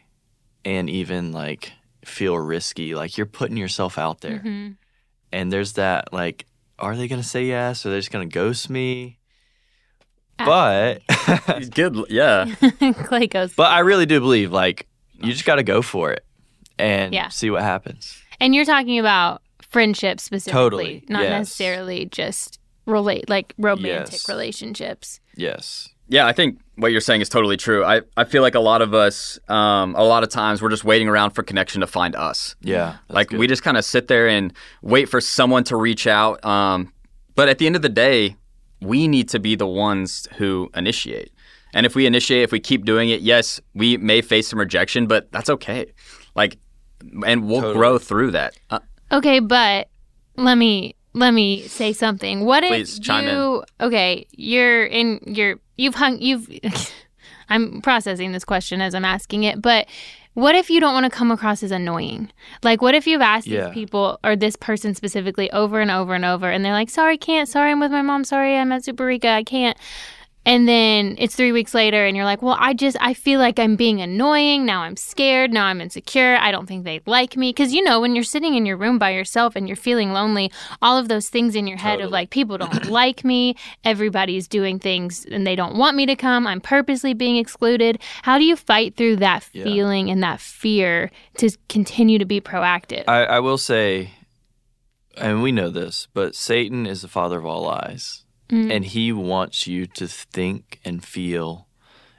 and 0.65 0.89
even 0.89 1.31
like 1.31 1.71
feel 2.03 2.38
risky. 2.38 2.95
Like 2.95 3.18
you're 3.18 3.27
putting 3.27 3.56
yourself 3.56 3.97
out 3.97 4.19
there. 4.19 4.39
Mhm. 4.39 4.75
And 5.31 5.53
there's 5.53 5.73
that 5.73 6.12
like, 6.12 6.47
are 6.80 6.97
they 6.97 7.07
going 7.07 7.21
to 7.21 7.27
say 7.27 7.45
yes 7.45 7.85
or 7.85 7.91
they're 7.91 8.00
just 8.00 8.12
going 8.12 8.27
to 8.27 8.33
ghost 8.33 8.69
me? 8.69 9.16
But 10.37 11.01
He's 11.57 11.69
good. 11.69 11.97
Yeah. 12.09 12.53
clay 13.05 13.27
goes 13.27 13.53
but 13.53 13.71
I 13.71 13.79
really 13.79 14.05
do 14.05 14.19
believe 14.19 14.51
like 14.51 14.87
you 15.21 15.31
just 15.31 15.45
got 15.45 15.55
to 15.55 15.63
go 15.63 15.81
for 15.81 16.11
it 16.11 16.23
and 16.77 17.13
Yeah. 17.13 17.29
see 17.29 17.49
what 17.49 17.63
happens. 17.63 18.21
and 18.39 18.53
you're 18.53 18.65
talking 18.65 18.99
about 18.99 19.41
friendships 19.61 20.23
specifically 20.23 20.53
Totally, 20.61 21.03
not 21.09 21.23
yes. 21.23 21.31
necessarily 21.31 22.05
just 22.05 22.59
relate 22.85 23.29
like 23.29 23.53
romantic 23.57 24.11
Yes. 24.13 24.29
relationships 24.29 25.19
Yes. 25.35 25.89
Yeah, 26.09 26.25
I 26.25 26.31
think 26.31 26.59
what 26.77 26.91
you're 26.93 27.01
saying 27.01 27.19
is 27.19 27.27
totally 27.27 27.57
true. 27.57 27.83
I, 27.83 28.01
I 28.15 28.23
feel 28.23 28.41
like 28.41 28.55
a 28.55 28.61
lot 28.61 28.81
of 28.81 28.93
us, 28.93 29.37
um, 29.49 29.93
a 29.95 30.03
lot 30.05 30.23
of 30.23 30.29
times, 30.29 30.61
we're 30.61 30.69
just 30.69 30.85
waiting 30.85 31.09
around 31.09 31.31
for 31.31 31.43
connection 31.43 31.81
to 31.81 31.87
find 31.87 32.15
us. 32.15 32.55
Yeah. 32.61 32.95
like 33.09 33.27
good. 33.27 33.39
we 33.39 33.45
just 33.45 33.61
kind 33.61 33.75
of 33.75 33.83
sit 33.83 34.07
there 34.07 34.29
and 34.29 34.53
wait 34.81 35.09
for 35.09 35.19
someone 35.19 35.65
to 35.65 35.75
reach 35.75 36.07
out. 36.07 36.43
Um, 36.45 36.93
but 37.35 37.49
at 37.49 37.57
the 37.57 37.65
end 37.67 37.75
of 37.75 37.81
the 37.81 37.89
day, 37.89 38.37
we 38.81 39.07
need 39.07 39.29
to 39.29 39.39
be 39.39 39.56
the 39.56 39.68
ones 39.68 40.27
who 40.38 40.69
initiate. 40.75 41.31
And 41.74 41.85
if 41.85 41.95
we 41.95 42.06
initiate, 42.06 42.44
if 42.44 42.51
we 42.51 42.59
keep 42.59 42.85
doing 42.85 43.09
it, 43.09 43.21
yes, 43.21 43.59
we 43.74 43.97
may 43.97 44.21
face 44.21 44.47
some 44.47 44.59
rejection, 44.59 45.07
but 45.07 45.31
that's 45.31 45.50
okay. 45.50 45.94
Like, 46.35 46.57
and 47.25 47.47
we'll 47.47 47.62
Totally. 47.62 47.74
grow 47.75 47.97
through 47.97 48.31
that. 48.31 48.57
Uh, 48.69 48.79
Okay, 49.12 49.39
but 49.39 49.88
let 50.35 50.57
me 50.57 50.95
let 51.13 51.33
me 51.33 51.68
say 51.68 51.94
something. 51.94 52.44
What 52.45 52.63
if 52.63 52.69
Please, 52.69 53.00
chime 53.00 53.27
you 53.27 53.63
okay, 53.79 54.27
you're 54.31 54.85
in 54.85 55.19
you're 55.25 55.59
you've 55.77 55.95
hung 55.95 56.19
you've 56.19 56.50
I'm 57.50 57.81
processing 57.81 58.33
this 58.33 58.44
question 58.44 58.81
as 58.81 58.94
I'm 58.94 59.06
asking 59.06 59.44
it, 59.44 59.62
but 59.62 59.88
what 60.37 60.53
if 60.53 60.69
you 60.69 60.79
don't 60.79 60.93
want 60.93 61.03
to 61.03 61.09
come 61.09 61.31
across 61.31 61.63
as 61.63 61.71
annoying? 61.71 62.29
Like 62.61 62.79
what 62.79 62.93
if 62.93 63.07
you've 63.07 63.21
asked 63.21 63.47
Yeah. 63.47 63.65
these 63.65 63.73
people 63.73 64.19
or 64.23 64.35
this 64.35 64.56
person 64.56 64.94
specifically 64.94 65.49
over 65.51 65.79
and 65.81 65.89
over 65.89 66.13
and 66.13 66.23
over 66.23 66.47
and 66.51 66.63
they're 66.63 66.73
like, 66.73 66.91
Sorry, 66.91 67.17
can't, 67.17 67.49
sorry, 67.49 67.71
I'm 67.71 67.79
with 67.79 67.91
my 67.91 68.03
mom, 68.03 68.23
sorry, 68.23 68.56
I'm 68.56 68.71
at 68.71 68.83
Superica, 68.83 69.25
I 69.33 69.44
can't 69.44 69.75
and 70.47 70.68
then 70.68 71.16
it's 71.19 71.35
three 71.35 71.51
weeks 71.51 71.73
later, 71.73 72.06
and 72.06 72.16
you're 72.16 72.25
like, 72.25 72.42
well, 72.42 72.56
I 72.57 72.73
just, 72.73 72.95
I 73.01 73.13
feel 73.13 73.39
like 73.39 73.59
I'm 73.59 73.75
being 73.75 73.99
annoying. 74.01 74.66
Now 74.66 74.81
I'm 74.81 74.95
scared. 74.95 75.51
Now 75.51 75.66
I'm 75.66 75.81
insecure. 75.81 76.37
I 76.39 76.51
don't 76.51 76.66
think 76.66 76.85
they 76.85 77.01
like 77.06 77.35
me. 77.35 77.49
Because, 77.49 77.73
you 77.73 77.83
know, 77.83 77.99
when 77.99 78.16
you're 78.16 78.23
sitting 78.23 78.56
in 78.56 78.66
your 78.66 78.77
room 78.77 78.97
by 78.97 79.09
yourself 79.11 79.56
and 79.57 79.68
you're 79.68 79.75
feeling 79.75 80.13
lonely, 80.13 80.49
all 80.81 80.97
of 80.97 81.09
those 81.09 81.27
things 81.27 81.54
in 81.54 81.68
your 81.68 81.77
head 81.77 81.99
of 81.99 82.09
like, 82.11 82.30
people 82.30 82.57
don't 82.57 82.85
like 82.89 83.25
me. 83.25 83.56
Everybody's 83.83 84.47
doing 84.47 84.80
things 84.80 85.25
and 85.30 85.45
they 85.45 85.56
don't 85.56 85.75
want 85.77 85.97
me 85.97 86.06
to 86.06 86.16
come. 86.16 86.47
I'm 86.47 86.61
purposely 86.61 87.13
being 87.13 87.35
excluded. 87.35 87.99
How 88.23 88.37
do 88.37 88.45
you 88.45 88.56
fight 88.56 88.95
through 88.95 89.18
that 89.18 89.47
Yeah. 89.51 89.66
feeling 89.66 90.09
and 90.09 90.23
that 90.23 90.39
fear 90.39 91.11
to 91.39 91.49
continue 91.68 92.18
to 92.19 92.25
be 92.25 92.39
proactive? 92.39 93.04
I, 93.07 93.25
I 93.25 93.39
will 93.42 93.57
say, 93.57 94.11
and 95.18 95.42
we 95.42 95.51
know 95.51 95.69
this, 95.69 96.07
but 96.13 96.35
Satan 96.35 96.85
is 96.85 97.01
the 97.01 97.07
father 97.07 97.37
of 97.39 97.45
all 97.45 97.63
lies. 97.63 98.23
Mm. 98.49 98.71
And 98.71 98.85
he 98.85 99.11
wants 99.11 99.68
you 99.68 99.85
to 99.87 100.07
think 100.07 100.80
and 100.85 101.04
feel 101.04 101.68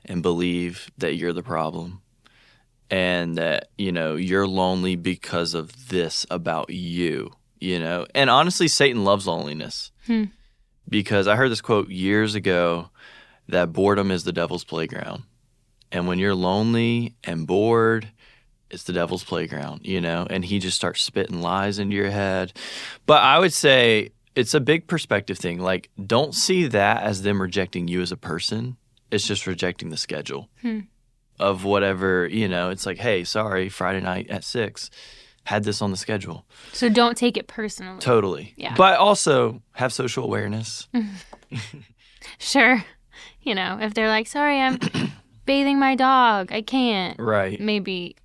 and 0.05 0.23
believe 0.23 0.91
that 0.99 1.15
you're 1.15 1.33
the 1.33 1.43
problem 1.43 2.03
and 2.91 3.37
that, 3.37 3.69
you 3.77 3.93
know, 3.93 4.17
you're 4.17 4.47
lonely 4.47 4.97
because 4.97 5.55
of 5.55 5.89
this 5.89 6.27
about 6.31 6.71
you, 6.71 7.33
you 7.61 7.79
know? 7.79 8.07
And 8.15 8.31
honestly, 8.31 8.69
Satan 8.69 9.05
loves 9.05 9.27
loneliness. 9.27 9.91
Hmm. 10.07 10.25
Because 10.89 11.29
I 11.29 11.37
heard 11.37 11.51
this 11.51 11.61
quote 11.61 11.91
years 11.91 12.35
ago 12.35 12.89
that 13.49 13.73
boredom 13.73 14.11
is 14.11 14.25
the 14.25 14.33
devil's 14.33 14.65
playground. 14.65 15.25
And 15.93 16.07
when 16.07 16.19
you're 16.19 16.35
lonely 16.35 17.17
and 17.25 17.47
bored, 17.47 18.11
it's 18.71 18.85
the 18.85 18.93
devil's 18.93 19.25
playground, 19.25 19.81
you 19.85 20.01
know, 20.01 20.27
and 20.29 20.45
he 20.45 20.59
just 20.59 20.77
starts 20.77 21.03
spitting 21.03 21.41
lies 21.41 21.79
into 21.79 21.97
your 21.97 22.11
head. 22.11 22.53
But 23.07 23.23
I 23.23 23.39
would 23.39 23.53
say 23.53 24.11
it's 24.39 24.55
a 24.55 24.61
big 24.61 24.87
perspective 24.87 25.39
thing. 25.39 25.59
Like, 25.59 25.91
don't 26.07 26.35
see 26.35 26.67
that 26.69 27.03
as 27.03 27.23
them 27.23 27.41
rejecting 27.43 27.89
you 27.89 28.01
as 28.01 28.13
a 28.13 28.17
person. 28.17 28.77
It's 29.11 29.27
just 29.27 29.47
rejecting 29.47 29.91
the 29.91 29.97
schedule 29.97 30.49
Hmm. 30.63 30.81
of 31.41 31.65
whatever, 31.65 32.27
you 32.27 32.49
know, 32.49 32.71
it's 32.71 32.87
like, 32.87 32.99
hey, 32.99 33.25
sorry, 33.25 33.69
Friday 33.69 34.01
night 34.01 34.29
at 34.31 34.45
six, 34.45 34.91
had 35.45 35.65
this 35.65 35.81
on 35.81 35.91
the 35.91 35.97
schedule. 35.97 36.45
so 36.73 36.89
don't 36.89 37.17
take 37.17 37.37
it 37.39 37.47
personally. 37.47 38.01
Totally. 38.01 38.53
Yeah. 38.57 38.75
But 38.77 38.99
also 38.99 39.63
have 39.73 39.93
social 39.93 40.25
awareness. 40.25 40.89
Sure. 42.39 42.85
You 43.43 43.55
know, 43.55 43.79
if 43.81 43.95
they're 43.95 44.09
like, 44.09 44.27
sorry, 44.27 44.61
I'm 44.61 44.79
bathing 45.47 45.79
my 45.79 45.95
dog, 45.95 46.53
I 46.53 46.63
can't. 46.63 47.19
Right. 47.19 47.59
maybe 47.61 48.17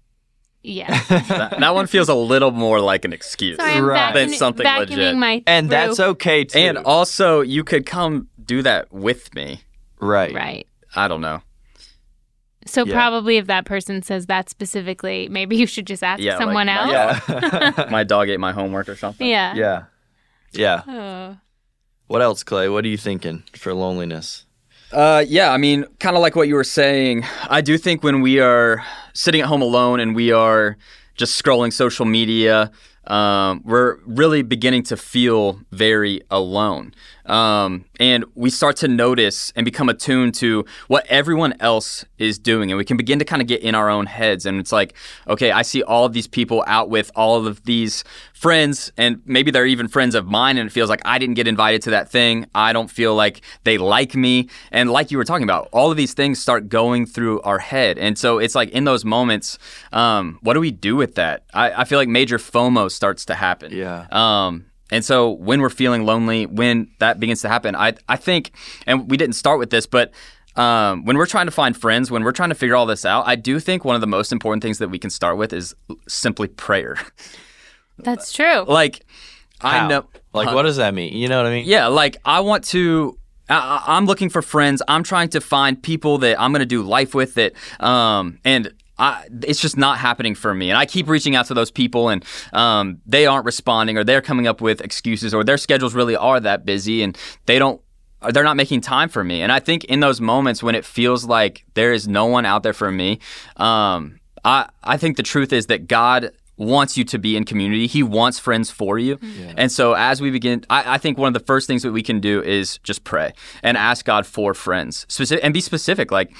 Yeah. 0.63 0.97
that, 1.09 1.57
that 1.59 1.75
one 1.75 1.87
feels 1.87 2.07
a 2.09 2.15
little 2.15 2.51
more 2.51 2.79
like 2.79 3.03
an 3.05 3.11
excuse. 3.13 3.57
Sorry, 3.57 3.73
I'm 3.73 3.83
Right. 3.85 4.13
Than 4.13 4.29
vacuuming, 4.29 4.35
something 4.35 4.65
vacuuming 4.65 4.89
legit. 4.89 5.15
my 5.17 5.43
And 5.45 5.69
that's 5.69 5.99
okay 5.99 6.45
too. 6.45 6.57
And 6.57 6.77
also, 6.79 7.41
you 7.41 7.63
could 7.63 7.85
come 7.85 8.29
do 8.43 8.61
that 8.63 8.91
with 8.91 9.33
me. 9.35 9.61
right. 9.99 10.33
right. 10.33 10.67
I 10.95 11.07
don't 11.07 11.21
know. 11.21 11.41
So 12.65 12.85
Yeah. 12.85 12.93
probably 12.93 13.37
if 13.37 13.47
that 13.47 13.65
person 13.65 14.01
says 14.03 14.27
that 14.27 14.49
specifically, 14.49 15.27
maybe 15.29 15.57
you 15.57 15.67
should 15.67 15.85
just 15.87 16.01
ask 16.03 16.21
Yeah, 16.21 16.37
like 16.37 16.41
someone 16.43 16.67
my- 16.67 16.73
else. 17.09 17.21
Yeah. 17.27 17.85
My 17.91 18.03
dog 18.03 18.29
ate 18.29 18.39
my 18.39 18.51
homework 18.53 18.87
or 18.87 18.95
something. 18.95 19.27
Yeah. 19.27 19.53
yeah. 19.55 19.83
Yeah. 20.53 20.81
Oh. 20.87 21.37
What 22.07 22.21
else, 22.21 22.43
Clay? 22.43 22.69
What 22.69 22.85
are 22.85 22.87
you 22.87 22.97
thinking 22.97 23.43
for 23.55 23.73
loneliness? 23.73 24.45
Uh, 24.91 25.25
yeah, 25.27 25.51
I 25.51 25.57
mean, 25.57 25.85
kind 25.99 26.15
of 26.15 26.21
like 26.21 26.35
what 26.35 26.47
you 26.47 26.53
were 26.55 26.63
saying. 26.63 27.25
I 27.49 27.61
do 27.61 27.77
think 27.77 28.03
when 28.03 28.21
we 28.21 28.39
are 28.39 28.83
sitting 29.13 29.41
at 29.41 29.47
home 29.47 29.61
alone 29.61 29.99
and 29.99 30.15
we 30.15 30.31
are 30.31 30.77
just 31.15 31.41
scrolling 31.41 31.71
social 31.71 32.05
media, 32.05 32.71
um, 33.07 33.61
we're 33.65 33.97
really 34.05 34.41
beginning 34.41 34.83
to 34.83 34.97
feel 34.97 35.59
very 35.71 36.21
alone. 36.31 36.93
Um, 37.25 37.85
and 37.99 38.25
we 38.35 38.49
start 38.49 38.75
to 38.77 38.87
notice 38.87 39.51
and 39.55 39.63
become 39.65 39.89
attuned 39.89 40.35
to 40.35 40.65
what 40.87 41.05
everyone 41.07 41.53
else 41.59 42.05
is 42.17 42.37
doing. 42.37 42.71
And 42.71 42.77
we 42.77 42.85
can 42.85 42.97
begin 42.97 43.19
to 43.19 43.25
kind 43.25 43.41
of 43.41 43.47
get 43.47 43.61
in 43.61 43.75
our 43.75 43.89
own 43.89 44.05
heads. 44.05 44.45
And 44.45 44.59
it's 44.59 44.71
like, 44.71 44.93
okay, 45.27 45.51
I 45.51 45.61
see 45.61 45.83
all 45.83 46.05
of 46.05 46.13
these 46.13 46.27
people 46.27 46.63
out 46.67 46.89
with 46.89 47.11
all 47.15 47.45
of 47.45 47.63
these 47.63 48.03
friends, 48.33 48.91
and 48.97 49.21
maybe 49.25 49.51
they're 49.51 49.65
even 49.65 49.87
friends 49.87 50.15
of 50.15 50.27
mine. 50.27 50.57
And 50.57 50.67
it 50.67 50.71
feels 50.71 50.89
like 50.89 51.01
I 51.05 51.17
didn't 51.17 51.35
get 51.35 51.47
invited 51.47 51.81
to 51.83 51.91
that 51.91 52.09
thing. 52.09 52.45
I 52.53 52.73
don't 52.73 52.91
feel 52.91 53.15
like 53.15 53.41
they 53.63 53.77
like 53.77 54.15
me. 54.15 54.49
And 54.71 54.91
like 54.91 55.11
you 55.11 55.17
were 55.17 55.23
talking 55.23 55.45
about, 55.45 55.69
all 55.71 55.91
of 55.91 55.97
these 55.97 56.13
things 56.13 56.41
start 56.41 56.67
going 56.67 57.05
through 57.05 57.39
our 57.41 57.59
head. 57.59 57.97
And 57.97 58.17
so 58.17 58.39
it's 58.39 58.55
like 58.55 58.69
in 58.69 58.83
those 58.83 59.05
moments, 59.05 59.57
um, 59.93 60.39
what 60.41 60.55
do 60.55 60.59
we 60.59 60.71
do 60.71 60.97
with 60.97 61.15
that? 61.15 61.45
I, 61.53 61.71
I 61.71 61.83
feel 61.85 61.97
like 61.97 62.09
major 62.09 62.37
FOMO 62.37 62.91
starts 62.91 63.25
to 63.25 63.35
happen. 63.35 63.71
Yeah. 63.71 64.07
Um, 64.11 64.65
and 64.93 65.03
so 65.03 65.31
when 65.31 65.59
we're 65.61 65.69
feeling 65.81 66.05
lonely, 66.05 66.45
when 66.45 66.87
that 66.99 67.19
begins 67.19 67.41
to 67.41 67.49
happen, 67.49 67.75
I 67.75 67.93
I 68.07 68.15
think, 68.15 68.51
and 68.87 69.09
we 69.09 69.17
didn't 69.17 69.35
start 69.35 69.59
with 69.59 69.69
this, 69.71 69.85
but 69.85 70.11
um, 70.55 71.03
when 71.05 71.17
we're 71.17 71.25
trying 71.25 71.47
to 71.47 71.51
find 71.51 71.75
friends, 71.75 72.11
when 72.11 72.23
we're 72.23 72.31
trying 72.31 72.49
to 72.49 72.55
figure 72.55 72.75
all 72.75 72.85
this 72.85 73.05
out, 73.05 73.23
I 73.27 73.35
do 73.35 73.59
think 73.59 73.83
one 73.83 73.95
of 73.95 74.01
the 74.01 74.07
most 74.07 74.31
important 74.31 74.61
things 74.61 74.77
that 74.77 74.89
we 74.89 74.99
can 74.99 75.09
start 75.09 75.35
with 75.37 75.51
is 75.51 75.75
simply 76.07 76.47
prayer. 76.47 76.95
That's 77.97 78.31
true. 78.31 78.63
like, 78.67 79.05
I 79.61 79.87
know, 79.87 80.05
Like, 80.33 80.49
Huh? 80.49 80.55
what 80.55 80.63
does 80.63 80.77
that 80.77 80.93
mean? 80.93 81.13
You 81.13 81.27
know 81.27 81.37
what 81.37 81.45
I 81.47 81.51
mean? 81.51 81.65
yeah, 81.65 81.87
like 81.87 82.17
I 82.25 82.39
want 82.41 82.63
to. 82.65 83.17
I- 83.49 83.55
I, 83.85 83.97
I'm 83.97 84.05
looking 84.05 84.29
for 84.29 84.41
friends. 84.41 84.81
I'm 84.87 85.03
trying 85.03 85.29
to 85.29 85.41
find 85.41 85.81
people 85.81 86.17
that 86.19 86.39
I'm 86.41 86.51
going 86.53 86.61
to 86.61 86.65
do 86.65 86.81
life 86.81 87.13
with. 87.13 87.33
That, 87.35 87.53
um, 87.79 88.39
and 88.45 88.71
I, 89.03 89.27
it's 89.41 89.61
just 89.61 89.77
not 89.77 89.95
happening 89.97 90.35
for 90.35 90.53
me. 90.53 90.71
And 90.71 90.77
I 90.83 90.85
keep 90.85 91.07
reaching 91.07 91.35
out 91.37 91.45
to 91.47 91.53
those 91.53 91.71
people, 91.71 92.03
and 92.09 92.23
um, 92.53 93.01
they 93.05 93.25
aren't 93.25 93.45
responding, 93.45 93.97
or 93.97 94.03
they're 94.03 94.21
coming 94.21 94.47
up 94.47 94.61
with 94.61 94.79
excuses, 94.81 95.33
or 95.33 95.43
their 95.43 95.57
schedules 95.57 95.93
really 95.93 96.15
are 96.15 96.39
that 96.39 96.65
busy, 96.65 97.03
and 97.03 97.17
they 97.45 97.59
don't. 97.59 97.79
They're 98.33 98.49
not 98.51 98.55
making 98.55 98.81
time 98.81 99.09
for 99.09 99.23
me, 99.23 99.41
and 99.43 99.51
I 99.51 99.59
think 99.59 99.83
in 99.83 99.99
those 99.99 100.21
moments 100.21 100.63
when 100.63 100.75
it 100.75 100.85
feels 100.85 101.25
like 101.25 101.65
there 101.73 101.91
is 101.91 102.07
no 102.07 102.25
one 102.25 102.45
out 102.45 102.63
there 102.63 102.73
for 102.73 102.91
me, 102.91 103.19
um, 103.57 104.19
I 104.45 104.69
I 104.93 104.97
think 104.97 105.17
the 105.17 105.23
truth 105.23 105.51
is 105.51 105.65
that 105.67 105.87
God 105.87 106.31
wants 106.55 106.95
you 106.97 107.03
to 107.03 107.17
be 107.19 107.35
in 107.35 107.43
community. 107.43 107.87
He 107.87 108.03
wants 108.03 108.39
friends 108.39 108.71
for 108.71 108.99
you. 108.99 109.17
And 109.57 109.71
so 109.71 109.93
as 109.93 110.21
we 110.21 110.31
begin, 110.31 110.63
I, 110.69 110.95
I 110.95 110.97
think 110.99 111.17
one 111.17 111.27
of 111.27 111.33
the 111.33 111.45
first 111.45 111.67
things 111.67 111.81
that 111.81 111.91
we 111.91 112.03
can 112.03 112.21
do 112.21 112.41
is 112.43 112.79
just 112.83 113.03
pray 113.03 113.33
and 113.63 113.75
ask 113.75 114.05
God 114.05 114.25
for 114.25 114.53
friends 114.53 115.05
specific, 115.09 115.43
and 115.43 115.53
be 115.53 115.61
specific. 115.61 116.11
Like, 116.11 116.31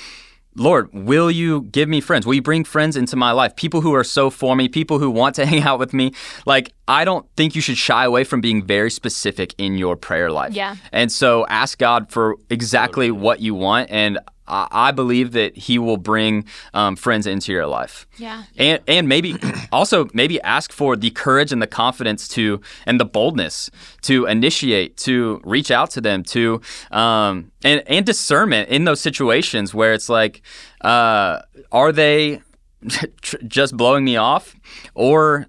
Lord, 0.55 0.89
will 0.93 1.31
you 1.31 1.61
give 1.63 1.89
me 1.89 2.01
friends? 2.01 2.25
Will 2.25 2.35
you 2.35 2.41
bring 2.41 2.63
friends 2.63 2.95
into 2.95 3.15
my 3.15 3.31
life? 3.31 3.55
People 3.55 3.81
who 3.81 3.93
are 3.93 4.03
so 4.03 4.29
for 4.29 4.55
me, 4.55 4.67
people 4.67 4.99
who 4.99 5.09
want 5.09 5.35
to 5.35 5.45
hang 5.53 5.61
out 5.61 5.79
with 5.79 5.93
me. 5.93 6.13
Like, 6.45 6.73
I 6.87 7.05
don't 7.05 7.25
think 7.35 7.55
you 7.55 7.61
should 7.61 7.77
shy 7.77 8.05
away 8.05 8.23
from 8.23 8.41
being 8.41 8.63
very 8.65 8.91
specific 8.91 9.55
in 9.57 9.77
your 9.77 9.95
prayer 9.95 10.31
life. 10.31 10.53
Yeah. 10.53 10.75
And 10.91 11.11
so 11.11 11.45
ask 11.47 11.77
God 11.77 12.11
for 12.11 12.35
exactly 12.49 13.09
what 13.11 13.39
you 13.39 13.55
want. 13.55 13.89
And 13.89 14.19
I, 14.47 14.67
I 14.71 14.91
believe 14.91 15.31
that 15.33 15.55
He 15.57 15.79
will 15.79 15.97
bring 15.97 16.45
um, 16.73 16.95
friends 16.95 17.25
into 17.27 17.51
your 17.51 17.65
life 17.67 18.07
Yeah. 18.17 18.43
and 18.57 18.79
and 18.87 19.07
maybe 19.07 19.35
also 19.71 20.07
maybe 20.13 20.41
ask 20.41 20.71
for 20.71 20.95
the 20.95 21.09
courage 21.11 21.51
and 21.51 21.61
the 21.61 21.67
confidence 21.67 22.27
to 22.29 22.61
and 22.85 22.99
the 22.99 23.05
boldness 23.05 23.69
to 24.03 24.25
initiate 24.25 24.97
to 24.97 25.41
reach 25.45 25.71
out 25.71 25.89
to 25.91 26.01
them 26.01 26.23
to 26.23 26.61
um 26.91 27.51
and 27.63 27.83
and 27.87 28.05
discernment 28.05 28.69
in 28.69 28.83
those 28.85 28.99
situations 29.01 29.73
where 29.73 29.93
it's 29.93 30.09
like 30.09 30.41
uh 30.81 31.39
are 31.71 31.91
they 31.91 32.41
just 33.47 33.77
blowing 33.77 34.03
me 34.03 34.17
off 34.17 34.55
or 34.93 35.47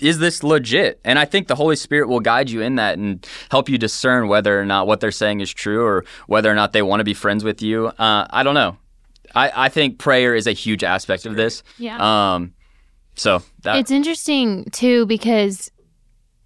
is 0.00 0.18
this 0.18 0.42
legit? 0.42 1.00
And 1.04 1.18
I 1.18 1.24
think 1.24 1.48
the 1.48 1.54
Holy 1.54 1.76
Spirit 1.76 2.08
will 2.08 2.20
guide 2.20 2.50
you 2.50 2.60
in 2.60 2.76
that 2.76 2.98
and 2.98 3.26
help 3.50 3.68
you 3.68 3.78
discern 3.78 4.28
whether 4.28 4.60
or 4.60 4.64
not 4.64 4.86
what 4.86 5.00
they're 5.00 5.10
saying 5.10 5.40
is 5.40 5.52
true 5.52 5.84
or 5.84 6.04
whether 6.26 6.50
or 6.50 6.54
not 6.54 6.72
they 6.72 6.82
want 6.82 7.00
to 7.00 7.04
be 7.04 7.14
friends 7.14 7.44
with 7.44 7.62
you. 7.62 7.86
Uh, 7.86 8.26
I 8.30 8.42
don't 8.42 8.54
know. 8.54 8.76
I, 9.34 9.66
I 9.66 9.68
think 9.68 9.98
prayer 9.98 10.34
is 10.34 10.46
a 10.46 10.52
huge 10.52 10.82
aspect 10.84 11.26
of 11.26 11.36
this. 11.36 11.62
Yeah. 11.78 12.34
Um, 12.34 12.54
so 13.16 13.42
that 13.62 13.76
It's 13.76 13.90
interesting 13.90 14.64
too 14.72 15.06
because 15.06 15.70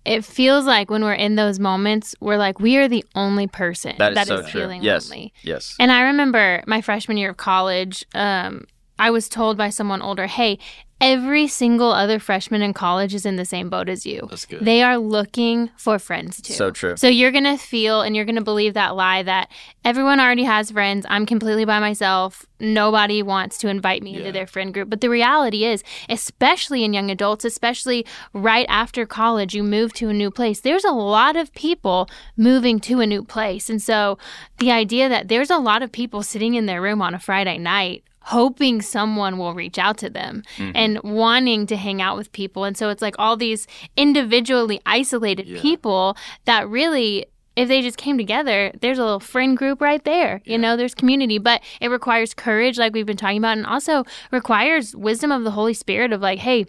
it 0.05 0.25
feels 0.25 0.65
like 0.65 0.91
when 0.91 1.05
we're 1.05 1.13
in 1.13 1.37
those 1.37 1.59
moments, 1.59 2.15
we're 2.21 2.39
like 2.39 2.59
we 2.59 2.77
are 2.79 2.89
the 2.89 3.05
only 3.15 3.47
person 3.47 3.97
that 3.99 4.13
is 4.13 4.17
that 4.17 4.27
so 4.29 4.39
is 4.39 4.49
true. 4.49 4.63
feeling 4.63 4.83
yes. 4.83 5.11
lonely. 5.11 5.33
Yes. 5.43 5.77
And 5.79 5.93
I 5.93 6.03
remember 6.03 6.63
my 6.67 6.81
freshman 6.81 7.17
year 7.17 7.31
of 7.31 7.37
college, 7.37 8.05
um, 8.15 8.65
I 8.99 9.11
was 9.11 9.29
told 9.29 9.57
by 9.57 9.71
someone 9.71 10.03
older, 10.03 10.27
hey, 10.27 10.59
every 11.01 11.47
single 11.49 11.93
other 11.93 12.19
freshman 12.19 12.63
in 12.63 12.73
college 12.75 13.15
is 13.15 13.25
in 13.25 13.37
the 13.37 13.45
same 13.45 13.71
boat 13.71 13.89
as 13.89 14.05
you. 14.05 14.27
That's 14.29 14.45
good. 14.47 14.61
They 14.65 14.83
are 14.83 14.99
looking 14.99 15.71
for 15.77 15.99
friends 15.99 16.41
too. 16.43 16.53
So 16.53 16.71
true. 16.71 16.97
So 16.97 17.09
you're 17.09 17.31
going 17.33 17.45
to 17.45 17.57
feel 17.57 18.03
and 18.03 18.15
you're 18.15 18.25
going 18.25 18.37
to 18.37 18.45
believe 18.45 18.75
that 18.75 18.95
lie 18.97 19.23
that 19.23 19.51
everyone 19.85 20.21
already 20.21 20.45
has 20.45 20.71
friends. 20.71 21.07
I'm 21.09 21.25
completely 21.27 21.65
by 21.65 21.79
myself. 21.81 22.45
Nobody 22.61 23.23
wants 23.23 23.57
to 23.59 23.69
invite 23.69 24.03
me 24.03 24.13
Yeah. 24.13 24.19
into 24.19 24.33
their 24.33 24.47
friend 24.47 24.75
group. 24.75 24.91
But 24.91 25.01
the 25.01 25.09
reality 25.09 25.65
is, 25.65 25.83
especially 26.11 26.85
in 26.85 26.93
young 26.93 27.11
adults, 27.11 27.45
especially 27.45 28.05
right 28.35 28.67
after 28.69 29.07
college, 29.07 29.55
you 29.55 29.63
move 29.63 29.93
to 29.95 30.11
a 30.11 30.13
new 30.13 30.31
place. 30.31 30.61
There's 30.61 30.85
a 30.85 30.93
lot 30.93 31.37
of 31.37 31.53
people 31.55 32.09
moving 32.37 32.79
to 32.81 33.01
a 33.01 33.07
new 33.07 33.25
place. 33.25 33.71
And 33.71 33.81
so 33.81 34.19
the 34.59 34.71
idea 34.71 35.09
that 35.09 35.29
there's 35.29 35.51
a 35.51 35.57
lot 35.59 35.83
of 35.83 35.91
people 35.91 36.23
sitting 36.23 36.55
in 36.55 36.67
their 36.67 36.83
room 36.83 37.01
on 37.01 37.15
a 37.15 37.19
Friday 37.19 37.57
night 37.57 38.05
hoping 38.25 38.83
someone 38.83 39.39
will 39.39 39.55
reach 39.55 39.79
out 39.79 39.97
to 39.99 40.11
them 40.11 40.43
mm-hmm. 40.57 40.73
and 40.75 41.01
wanting 41.03 41.67
to 41.67 41.77
hang 41.77 42.03
out 42.03 42.17
with 42.17 42.31
people. 42.33 42.65
And 42.65 42.77
so 42.77 42.89
it's 42.91 43.03
like 43.03 43.15
all 43.19 43.37
these 43.37 43.67
individually 43.97 44.81
isolated 44.87 45.47
Yeah. 45.47 45.61
people 45.61 46.17
that 46.45 46.69
really 46.69 47.27
if 47.57 47.69
they 47.69 47.83
just 47.83 47.99
came 47.99 48.17
together, 48.17 48.73
there's 48.81 48.99
a 48.99 49.05
little 49.05 49.21
friend 49.21 49.57
group 49.57 49.81
right 49.83 50.03
there. 50.05 50.41
You 50.45 50.57
know, 50.57 50.77
there's 50.77 50.95
community, 50.95 51.37
but 51.37 51.61
it 51.81 51.89
requires 51.89 52.33
courage, 52.33 52.79
like 52.79 52.95
we've 52.95 53.05
been 53.05 53.17
talking 53.17 53.39
about, 53.39 53.59
and 53.59 53.67
also 53.67 54.05
requires 54.31 54.95
wisdom 54.95 55.33
of 55.33 55.43
the 55.45 55.51
Holy 55.51 55.75
Spirit 55.75 56.13
of 56.13 56.23
like, 56.23 56.39
hey, 56.39 56.67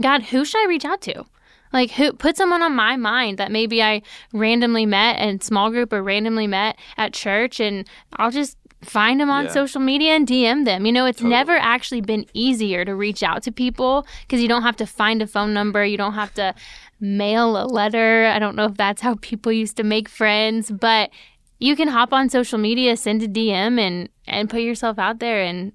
God, 0.00 0.22
who 0.22 0.44
should 0.44 0.62
I 0.64 0.68
reach 0.68 0.84
out 0.84 1.00
to? 1.02 1.24
Like, 1.72 1.90
who 1.90 2.12
put 2.12 2.36
someone 2.36 2.62
on 2.62 2.74
my 2.74 2.96
mind 2.96 3.38
that 3.38 3.50
maybe 3.50 3.82
I 3.82 4.02
randomly 4.32 4.86
met 4.86 5.18
in 5.20 5.40
small 5.40 5.70
group 5.70 5.92
or 5.92 6.02
randomly 6.02 6.46
met 6.46 6.78
at 6.96 7.12
church, 7.12 7.58
and 7.58 7.86
I'll 8.14 8.30
just 8.30 8.56
find 8.84 9.20
them 9.20 9.30
on 9.30 9.44
Yeah. 9.46 9.50
social 9.52 9.80
media 9.80 10.12
and 10.14 10.26
DM 10.26 10.64
them. 10.64 10.86
You 10.86 10.92
know, 10.92 11.06
it's 11.06 11.22
never 11.22 11.56
actually 11.56 12.00
been 12.00 12.26
easier 12.34 12.84
to 12.84 12.94
reach 12.94 13.22
out 13.22 13.42
to 13.44 13.52
people 13.52 14.06
because 14.22 14.40
you 14.40 14.48
don't 14.48 14.62
have 14.62 14.76
to 14.76 14.86
find 14.86 15.20
a 15.22 15.26
phone 15.26 15.52
number, 15.54 15.84
you 15.84 15.96
don't 15.96 16.14
have 16.14 16.32
to 16.34 16.54
mail 17.00 17.62
a 17.62 17.66
letter. 17.66 18.26
I 18.26 18.38
don't 18.38 18.56
know 18.56 18.66
if 18.66 18.74
that's 18.76 19.02
how 19.02 19.16
people 19.20 19.52
used 19.52 19.76
to 19.78 19.82
make 19.84 20.08
friends, 20.08 20.70
but 20.70 21.10
you 21.58 21.76
can 21.76 21.88
hop 21.88 22.12
on 22.12 22.28
social 22.28 22.58
media, 22.58 22.96
send 22.96 23.22
a 23.22 23.28
DM, 23.28 23.78
and 23.80 24.08
and 24.26 24.48
put 24.50 24.60
yourself 24.60 24.98
out 24.98 25.18
there 25.20 25.42
and 25.42 25.72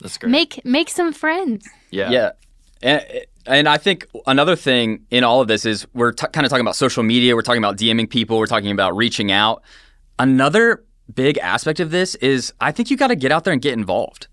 That's 0.00 0.18
great. 0.18 0.30
make 0.30 0.64
make 0.64 0.88
some 0.90 1.12
friends. 1.12 1.68
yeah. 1.90 2.10
Yeah. 2.10 2.30
And, 2.82 3.04
and 3.46 3.68
I 3.68 3.76
think 3.76 4.06
another 4.26 4.56
thing 4.56 5.04
in 5.10 5.22
all 5.24 5.40
of 5.42 5.48
this 5.48 5.64
is 5.66 5.86
we're 5.92 6.12
t- 6.12 6.26
kind 6.32 6.46
of 6.46 6.50
talking 6.50 6.62
about 6.64 6.76
social 6.76 7.02
media, 7.02 7.34
we're 7.34 7.42
talking 7.42 7.62
about 7.62 7.76
DMing 7.76 8.08
people, 8.08 8.38
we're 8.38 8.46
talking 8.46 8.70
about 8.70 8.96
reaching 8.96 9.30
out. 9.32 9.62
Another 10.18 10.84
big 11.14 11.38
aspect 11.38 11.80
of 11.80 11.90
this 11.90 12.14
is 12.16 12.52
I 12.60 12.72
think 12.72 12.90
you 12.90 12.96
got 12.96 13.08
to 13.08 13.16
get 13.16 13.32
out 13.32 13.44
there 13.44 13.52
and 13.52 13.62
get 13.62 13.72
involved. 13.74 14.28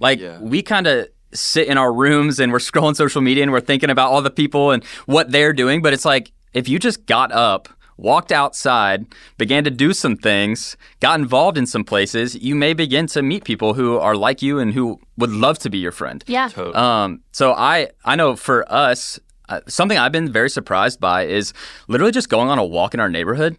Like 0.00 0.20
Yeah. 0.20 0.38
we 0.40 0.62
kind 0.62 0.86
of 0.86 1.08
sit 1.32 1.68
in 1.68 1.78
our 1.78 1.92
rooms 1.92 2.40
and 2.40 2.52
we're 2.52 2.58
scrolling 2.70 2.96
social 2.96 3.20
media 3.22 3.42
and 3.42 3.52
we're 3.52 3.60
thinking 3.60 3.90
about 3.90 4.10
all 4.10 4.22
the 4.22 4.30
people 4.30 4.70
and 4.70 4.84
what 5.06 5.30
they're 5.30 5.52
doing, 5.52 5.82
but 5.82 5.92
it's 5.92 6.04
like 6.04 6.32
if 6.52 6.68
you 6.68 6.78
just 6.78 7.06
got 7.06 7.30
up, 7.32 7.68
walked 7.96 8.32
outside, 8.32 9.04
began 9.38 9.62
to 9.62 9.70
do 9.70 9.92
some 9.92 10.16
things, 10.16 10.76
got 11.00 11.20
involved 11.20 11.56
in 11.58 11.66
some 11.66 11.84
places, 11.84 12.34
you 12.34 12.54
may 12.54 12.72
begin 12.72 13.06
to 13.06 13.22
meet 13.22 13.44
people 13.44 13.74
who 13.74 13.98
are 13.98 14.16
like 14.16 14.40
you 14.42 14.58
and 14.58 14.72
who 14.72 14.98
would 15.18 15.30
love 15.30 15.58
to 15.58 15.68
be 15.70 15.78
your 15.78 15.92
friend. 15.92 16.24
Yeah. 16.26 16.48
Totally. 16.48 16.74
Um, 16.74 17.20
so 17.32 17.52
I 17.52 17.90
I 18.04 18.16
know 18.16 18.36
for 18.36 18.64
us, 18.72 19.20
uh, 19.50 19.60
something 19.66 19.98
I've 19.98 20.12
been 20.12 20.30
very 20.32 20.48
surprised 20.48 20.98
by 21.00 21.24
is 21.26 21.52
literally 21.88 22.12
just 22.12 22.28
going 22.28 22.48
on 22.48 22.58
a 22.58 22.64
walk 22.64 22.94
in 22.94 23.00
our 23.00 23.08
neighborhood. 23.10 23.56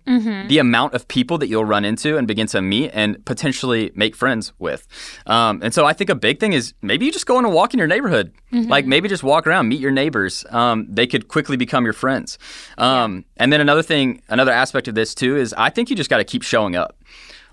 The 0.47 0.57
amount 0.59 0.93
of 0.95 1.07
people 1.07 1.37
that 1.39 1.47
you'll 1.49 1.65
run 1.65 1.85
into 1.85 2.17
and 2.17 2.27
begin 2.27 2.47
to 2.47 2.61
meet 2.61 2.91
and 2.93 3.23
potentially 3.25 3.91
make 3.93 4.15
friends 4.15 4.53
with. 4.57 4.87
Um, 5.25 5.59
and 5.63 5.73
so 5.73 5.85
I 5.85 5.93
think 5.93 6.09
a 6.09 6.15
big 6.15 6.39
thing 6.39 6.53
is 6.53 6.73
maybe 6.81 7.05
you 7.05 7.11
just 7.11 7.25
go 7.25 7.37
on 7.37 7.45
a 7.45 7.49
walk 7.49 7.73
in 7.73 7.77
your 7.77 7.87
neighborhood. 7.87 8.31
Like 8.51 8.85
maybe 8.85 9.07
just 9.07 9.23
walk 9.23 9.45
around, 9.47 9.67
meet 9.69 9.79
your 9.79 9.91
neighbors. 9.91 10.45
Um, 10.49 10.85
they 10.89 11.07
could 11.07 11.27
quickly 11.27 11.57
become 11.57 11.83
your 11.85 11.93
friends. 11.93 12.37
Um, 12.77 13.25
And 13.37 13.51
then 13.51 13.61
another 13.61 13.83
thing, 13.83 14.21
another 14.29 14.51
aspect 14.51 14.87
of 14.87 14.95
this 14.95 15.13
too 15.15 15.37
is 15.37 15.53
I 15.57 15.69
think 15.69 15.89
you 15.89 15.95
just 15.95 16.09
got 16.09 16.17
to 16.17 16.23
keep 16.23 16.43
showing 16.43 16.75
up. 16.75 16.97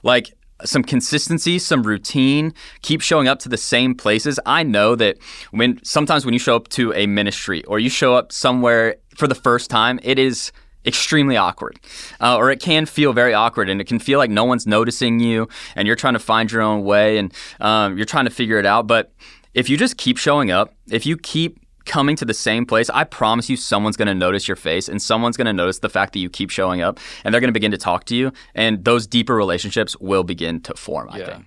Like 0.02 0.34
some 0.64 0.82
consistency, 0.82 1.58
some 1.58 1.82
routine, 1.82 2.52
keep 2.82 3.00
showing 3.00 3.28
up 3.28 3.38
to 3.40 3.48
the 3.48 3.56
same 3.56 3.94
places. 3.94 4.40
I 4.44 4.62
know 4.62 4.94
that 4.96 5.18
when 5.50 5.82
sometimes 5.84 6.24
when 6.24 6.32
you 6.32 6.40
show 6.40 6.56
up 6.56 6.68
to 6.70 6.92
a 6.94 7.06
ministry 7.06 7.64
or 7.64 7.78
you 7.78 7.90
show 7.90 8.14
up 8.14 8.32
somewhere 8.32 8.96
for 9.16 9.28
the 9.28 9.34
first 9.34 9.70
time, 9.70 10.00
it 10.02 10.18
is 10.18 10.52
extremely 10.86 11.36
awkward 11.36 11.78
uh, 12.20 12.36
or 12.36 12.50
it 12.50 12.60
can 12.60 12.86
feel 12.86 13.12
very 13.12 13.34
awkward 13.34 13.68
and 13.68 13.80
it 13.80 13.84
can 13.84 13.98
feel 13.98 14.18
like 14.18 14.30
no 14.30 14.44
one's 14.44 14.66
noticing 14.66 15.20
you 15.20 15.48
and 15.76 15.86
you're 15.86 15.96
trying 15.96 16.14
to 16.14 16.20
find 16.20 16.50
your 16.50 16.62
own 16.62 16.82
way 16.82 17.18
and 17.18 17.34
um, 17.60 17.96
you're 17.96 18.06
trying 18.06 18.24
to 18.24 18.30
figure 18.30 18.58
it 18.58 18.64
out 18.64 18.86
but 18.86 19.12
if 19.54 19.68
you 19.68 19.76
just 19.76 19.96
keep 19.96 20.16
showing 20.16 20.50
up 20.50 20.74
if 20.90 21.04
you 21.04 21.16
keep 21.16 21.58
coming 21.88 22.14
to 22.16 22.24
the 22.24 22.34
same 22.34 22.64
place, 22.66 22.88
I 22.90 23.02
promise 23.04 23.50
you 23.50 23.56
someone's 23.56 23.96
going 23.96 24.06
to 24.08 24.14
notice 24.14 24.46
your 24.46 24.56
face 24.56 24.88
and 24.88 25.02
someone's 25.02 25.36
going 25.36 25.46
to 25.46 25.52
notice 25.52 25.80
the 25.80 25.88
fact 25.88 26.12
that 26.12 26.20
you 26.20 26.30
keep 26.30 26.50
showing 26.50 26.80
up 26.82 27.00
and 27.24 27.32
they're 27.34 27.40
going 27.40 27.48
to 27.48 27.52
begin 27.60 27.72
to 27.72 27.78
talk 27.78 28.04
to 28.04 28.14
you 28.14 28.32
and 28.54 28.84
those 28.84 29.06
deeper 29.06 29.34
relationships 29.34 29.96
will 29.98 30.22
begin 30.24 30.60
to 30.60 30.74
form, 30.74 31.08
I 31.10 31.18
Yeah. 31.18 31.24
think. 31.26 31.44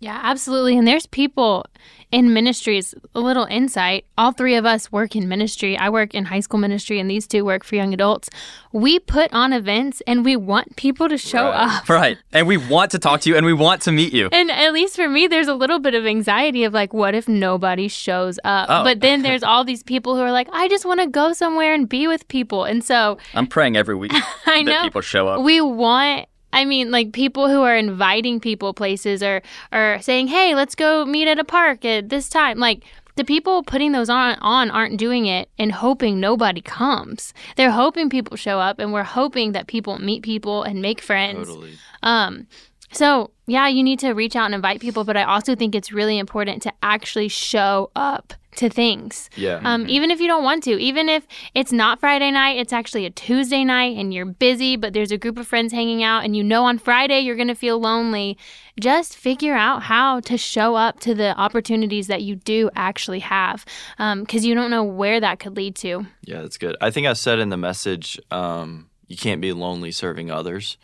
Yeah, 0.00 0.20
absolutely. 0.22 0.78
And 0.78 0.86
there's 0.86 1.06
people 1.06 1.64
in 2.12 2.32
ministries, 2.32 2.94
a 3.16 3.20
little 3.20 3.44
insight. 3.46 4.06
All 4.16 4.30
three 4.32 4.54
of 4.54 4.64
us 4.64 4.92
work 4.92 5.16
in 5.16 5.28
ministry. 5.28 5.76
I 5.76 5.90
work 5.90 6.14
in 6.14 6.24
high 6.26 6.38
school 6.40 6.60
ministry, 6.60 7.00
and 7.00 7.10
these 7.10 7.26
two 7.26 7.44
work 7.44 7.64
for 7.64 7.74
young 7.74 7.92
adults. 7.92 8.30
We 8.72 9.00
put 9.00 9.32
on 9.32 9.52
events 9.52 10.00
and 10.06 10.24
we 10.24 10.36
want 10.36 10.76
people 10.76 11.08
to 11.08 11.18
show 11.18 11.46
Right. 11.50 11.78
up. 11.80 11.88
Right. 11.98 12.16
And 12.32 12.46
we 12.46 12.56
want 12.56 12.92
to 12.92 12.98
talk 13.00 13.22
to 13.22 13.28
you 13.30 13.36
and 13.36 13.44
we 13.44 13.52
want 13.52 13.82
to 13.82 13.92
meet 13.92 14.12
you. 14.12 14.28
And 14.32 14.50
at 14.52 14.72
least 14.72 14.94
for 14.94 15.08
me, 15.08 15.26
there's 15.26 15.48
a 15.48 15.54
little 15.54 15.80
bit 15.80 15.94
of 15.94 16.06
anxiety 16.06 16.62
of 16.64 16.72
like, 16.72 16.92
what 16.94 17.14
if 17.16 17.26
nobody 17.28 17.88
shows 17.88 18.38
up? 18.44 18.68
Oh. 18.70 18.84
But 18.84 19.00
then 19.00 19.22
there's 19.26 19.42
all 19.42 19.64
these 19.64 19.82
people 19.82 20.14
who 20.14 20.22
are 20.22 20.32
like, 20.32 20.48
I 20.52 20.68
just 20.68 20.84
want 20.86 21.00
to 21.00 21.08
go 21.08 21.32
somewhere 21.32 21.74
and 21.74 21.88
be 21.88 22.06
with 22.06 22.28
people. 22.28 22.64
And 22.64 22.84
so 22.84 23.18
I'm 23.34 23.48
praying 23.48 23.76
every 23.76 23.96
week 23.96 24.12
I 24.14 24.62
that 24.62 24.64
know 24.64 24.82
people 24.84 25.00
show 25.00 25.26
up. 25.28 25.42
we 25.42 25.60
want 25.60 26.26
I 26.52 26.64
mean, 26.64 26.90
like 26.90 27.12
people 27.12 27.48
who 27.48 27.62
are 27.62 27.76
inviting 27.76 28.40
people 28.40 28.74
places 28.74 29.22
or 29.22 29.42
or 29.72 29.98
saying, 30.00 30.28
"Hey, 30.28 30.54
let's 30.54 30.74
go 30.74 31.04
meet 31.04 31.28
at 31.28 31.38
a 31.38 31.44
park 31.44 31.84
at 31.84 32.08
this 32.08 32.28
time." 32.28 32.58
Like 32.58 32.84
the 33.16 33.24
people 33.24 33.62
putting 33.62 33.92
those 33.92 34.08
on 34.08 34.36
on 34.40 34.70
aren't 34.70 34.96
doing 34.98 35.26
it 35.26 35.50
and 35.58 35.72
hoping 35.72 36.20
nobody 36.20 36.60
comes. 36.60 37.34
They're 37.56 37.72
hoping 37.72 38.08
people 38.08 38.36
show 38.36 38.60
up, 38.60 38.78
and 38.78 38.92
we're 38.92 39.02
hoping 39.02 39.52
that 39.52 39.66
people 39.66 39.98
meet 39.98 40.22
people 40.22 40.62
and 40.62 40.80
make 40.80 41.00
friends. 41.00 41.48
Totally. 41.48 41.72
Um, 42.02 42.46
so 42.92 43.30
yeah, 43.48 43.66
you 43.66 43.82
need 43.82 43.98
to 44.00 44.12
reach 44.12 44.36
out 44.36 44.44
and 44.44 44.54
invite 44.54 44.80
people, 44.80 45.04
but 45.04 45.16
I 45.16 45.24
also 45.24 45.54
think 45.54 45.74
it's 45.74 45.90
really 45.90 46.18
important 46.18 46.62
to 46.62 46.72
actually 46.82 47.28
show 47.28 47.90
up 47.96 48.34
to 48.56 48.68
things. 48.68 49.30
Yeah. 49.36 49.60
Um, 49.64 49.88
even 49.88 50.10
if 50.10 50.20
you 50.20 50.26
don't 50.26 50.44
want 50.44 50.64
to, 50.64 50.72
even 50.72 51.08
if 51.08 51.26
it's 51.54 51.72
not 51.72 52.00
Friday 52.00 52.30
night, 52.30 52.58
it's 52.58 52.72
actually 52.72 53.06
a 53.06 53.10
Tuesday 53.10 53.64
night 53.64 53.96
and 53.96 54.12
you're 54.12 54.26
busy, 54.26 54.76
but 54.76 54.92
there's 54.92 55.12
a 55.12 55.16
group 55.16 55.38
of 55.38 55.46
friends 55.46 55.72
hanging 55.72 56.02
out 56.02 56.24
and 56.24 56.36
you 56.36 56.44
know 56.44 56.64
on 56.64 56.78
Friday 56.78 57.20
you're 57.20 57.36
going 57.36 57.48
to 57.48 57.54
feel 57.54 57.78
lonely, 57.78 58.36
just 58.78 59.16
figure 59.16 59.54
out 59.54 59.84
how 59.84 60.20
to 60.20 60.36
show 60.36 60.74
up 60.74 61.00
to 61.00 61.14
the 61.14 61.38
opportunities 61.38 62.08
that 62.08 62.22
you 62.22 62.36
do 62.36 62.68
actually 62.74 63.20
have 63.20 63.64
because 63.96 64.44
you 64.44 64.54
don't 64.54 64.70
know 64.70 64.84
where 64.84 65.20
that 65.20 65.38
could 65.38 65.56
lead 65.56 65.74
to. 65.76 66.06
Yeah, 66.22 66.42
that's 66.42 66.58
good. 66.58 66.76
I 66.80 66.90
think 66.90 67.06
I 67.06 67.14
said 67.14 67.38
in 67.38 67.48
the 67.48 67.56
message, 67.56 68.20
um, 68.30 68.90
you 69.06 69.16
can't 69.16 69.40
be 69.40 69.52
lonely 69.52 69.92
serving 69.92 70.30
others. 70.30 70.76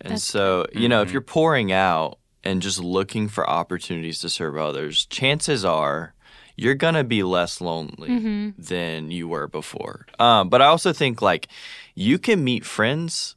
And 0.00 0.12
That's 0.12 0.24
so, 0.24 0.66
you 0.72 0.88
know, 0.88 1.02
if 1.02 1.12
you're 1.12 1.20
pouring 1.20 1.72
out 1.72 2.18
and 2.42 2.62
just 2.62 2.78
looking 2.78 3.28
for 3.28 3.48
opportunities 3.48 4.20
to 4.20 4.28
serve 4.28 4.56
others, 4.56 5.06
chances 5.06 5.64
are 5.64 6.14
you're 6.56 6.74
going 6.74 6.94
to 6.94 7.04
be 7.04 7.22
less 7.22 7.60
lonely 7.60 8.52
than 8.58 9.10
you 9.10 9.28
were 9.28 9.48
before. 9.48 10.06
Um, 10.18 10.48
but 10.48 10.60
I 10.60 10.66
also 10.66 10.92
think 10.92 11.22
like 11.22 11.48
you 11.94 12.18
can 12.18 12.44
meet 12.44 12.64
friends 12.64 13.36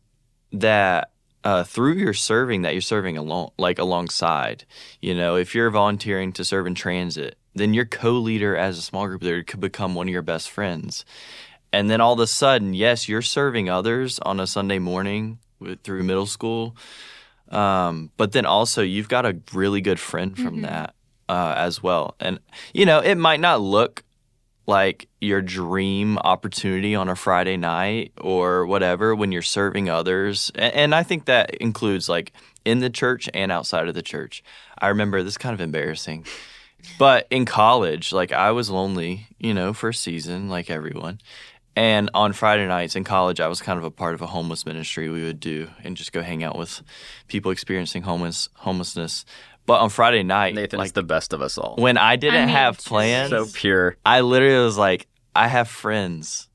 that 0.52 1.12
uh, 1.43 1.63
through 1.63 1.93
your 1.93 2.13
serving 2.13 2.62
that 2.62 2.73
you're 2.73 2.82
serving 2.82 3.17
along 3.17 3.52
like 3.58 3.80
alongside. 3.80 4.65
You 5.02 5.13
know 5.15 5.36
if 5.36 5.54
you're 5.56 5.69
volunteering 5.69 6.32
to 6.34 6.45
serve 6.45 6.67
in 6.67 6.76
transit 6.76 7.38
then 7.56 7.73
your 7.73 7.86
co-leader 7.86 8.58
as 8.58 8.80
a 8.80 8.82
small 8.82 9.06
group 9.08 9.21
leader 9.21 9.43
could 9.43 9.60
become 9.60 9.93
one 9.93 10.08
of 10.08 10.12
your 10.12 10.21
best 10.23 10.49
friends. 10.49 11.06
And 11.71 11.89
then 11.89 12.02
all 12.02 12.13
of 12.13 12.19
a 12.19 12.28
sudden 12.28 12.73
yes 12.73 13.08
you're 13.10 13.21
serving 13.21 13.69
others 13.69 14.19
on 14.19 14.39
a 14.39 14.47
sunday 14.47 14.80
morning 14.80 15.39
with, 15.41 15.42
through 15.84 16.04
middle 16.04 16.26
school 16.26 16.76
um, 17.49 18.10
but 18.17 18.32
then 18.32 18.45
also 18.45 18.82
you've 18.82 19.10
got 19.10 19.26
a 19.26 19.38
really 19.54 19.82
good 19.82 19.99
friend 19.99 20.38
from 20.38 20.62
that 20.62 20.95
uh, 21.30 21.54
as 21.58 21.82
well 21.84 22.15
and 22.19 22.39
you 22.73 22.86
know 22.86 22.99
it 22.99 23.15
might 23.15 23.39
not 23.39 23.62
look 23.62 24.04
like 24.65 25.10
your 25.19 25.41
dream 25.41 26.17
opportunity 26.19 26.95
on 26.95 27.10
a 27.10 27.15
Friday 27.15 27.58
night 27.58 28.13
or 28.21 28.65
whatever 28.65 29.13
when 29.13 29.32
you're 29.32 29.41
serving 29.41 29.89
others. 29.89 30.52
And, 30.56 30.73
and 30.73 30.95
I 30.95 31.04
think 31.04 31.26
that 31.26 31.54
includes 31.56 32.08
like 32.08 32.32
in 32.63 32.80
the 32.80 32.89
church 32.89 33.30
and 33.34 33.52
outside 33.52 33.88
of 33.88 33.93
the 33.93 34.02
church. 34.02 34.43
I 34.80 34.88
remember 34.88 35.21
this 35.21 35.34
is 35.34 35.38
kind 35.38 35.54
of 35.54 35.62
embarrassing. 35.62 36.26
But 36.99 37.28
in 37.30 37.45
college, 37.45 38.12
like 38.12 38.32
I 38.32 38.52
was 38.52 38.69
lonely, 38.69 39.28
you 39.38 39.54
know, 39.54 39.73
for 39.73 39.89
a 39.89 39.93
season, 39.93 40.49
like 40.49 40.69
everyone. 40.69 41.19
And 41.75 42.09
on 42.13 42.33
Friday 42.33 42.67
nights 42.67 42.95
in 42.95 43.03
college, 43.03 43.39
I 43.39 43.47
was 43.47 43.62
kind 43.62 43.79
of 43.79 43.83
a 43.83 43.89
part 43.91 44.13
of 44.13 44.21
a 44.21 44.27
homeless 44.27 44.65
ministry 44.65 45.09
we 45.09 45.23
would 45.23 45.39
do 45.39 45.69
and 45.83 45.97
just 45.97 46.12
go 46.13 46.21
hang 46.21 46.43
out 46.43 46.57
with 46.57 46.81
people 47.27 47.51
experiencing 47.51 48.03
homeless 48.03 48.47
homelessness. 48.55 49.25
But 49.65 49.79
on 49.79 49.89
Friday 49.89 50.23
night, 50.23 50.53
Nathan 50.55 50.77
like 50.77 50.93
the 50.93 51.03
best 51.03 51.33
of 51.33 51.41
us 51.41 51.57
all. 51.57 51.75
when 51.77 51.97
I 51.97 52.15
didn't 52.17 52.36
I 52.41 52.45
mean, 52.45 52.49
have 52.55 52.77
plans, 52.79 53.29
so 53.31 53.47
pure. 53.53 53.95
I 54.05 54.21
literally 54.21 54.63
was 54.63 54.77
like, 54.77 55.07
I 55.36 55.47
have 55.47 55.67
friends 55.67 56.47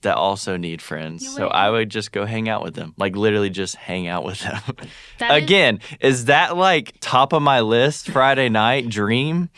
that 0.00 0.16
also 0.16 0.56
need 0.56 0.82
friends. 0.82 1.34
So. 1.34 1.48
I 1.48 1.70
would 1.70 1.88
just 1.88 2.10
go 2.12 2.26
hang 2.26 2.48
out 2.48 2.62
with 2.62 2.74
them. 2.74 2.94
Like 2.98 3.16
literally 3.16 3.50
just 3.50 3.76
hang 3.76 4.06
out 4.08 4.24
with 4.24 4.40
them. 4.40 4.60
That 5.18 5.36
is- 5.36 5.42
Again, 5.44 5.80
is 6.00 6.24
that 6.26 6.56
like 6.56 6.94
top 7.00 7.32
of 7.32 7.42
my 7.42 7.60
list 7.60 8.10
Friday 8.10 8.48
night 8.48 8.88
dream? 8.88 9.50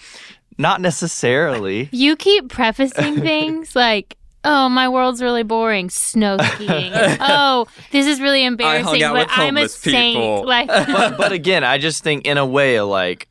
Not 0.58 0.80
necessarily. 0.80 1.88
You 1.92 2.16
keep 2.16 2.48
prefacing 2.48 3.20
things 3.20 3.74
like, 3.76 4.16
"Oh, 4.46 4.68
my 4.68 4.88
world's 4.88 5.20
really 5.20 5.42
boring. 5.42 5.90
Snow 5.90 6.36
skiing. 6.54 6.92
oh, 7.20 7.66
this 7.90 8.06
is 8.06 8.20
really 8.20 8.44
embarrassing, 8.44 9.02
out 9.02 9.14
but 9.14 9.26
with 9.28 9.38
I'm 9.38 9.56
a 9.56 9.68
saint." 9.68 10.14
people. 10.16 10.44
Like, 10.46 10.68
But 10.68 11.16
but 11.18 11.32
again, 11.40 11.64
I 11.64 11.78
just 11.78 12.02
think 12.04 12.26
in 12.26 12.38
a 12.38 12.46
way 12.46 12.80
like 12.80 13.28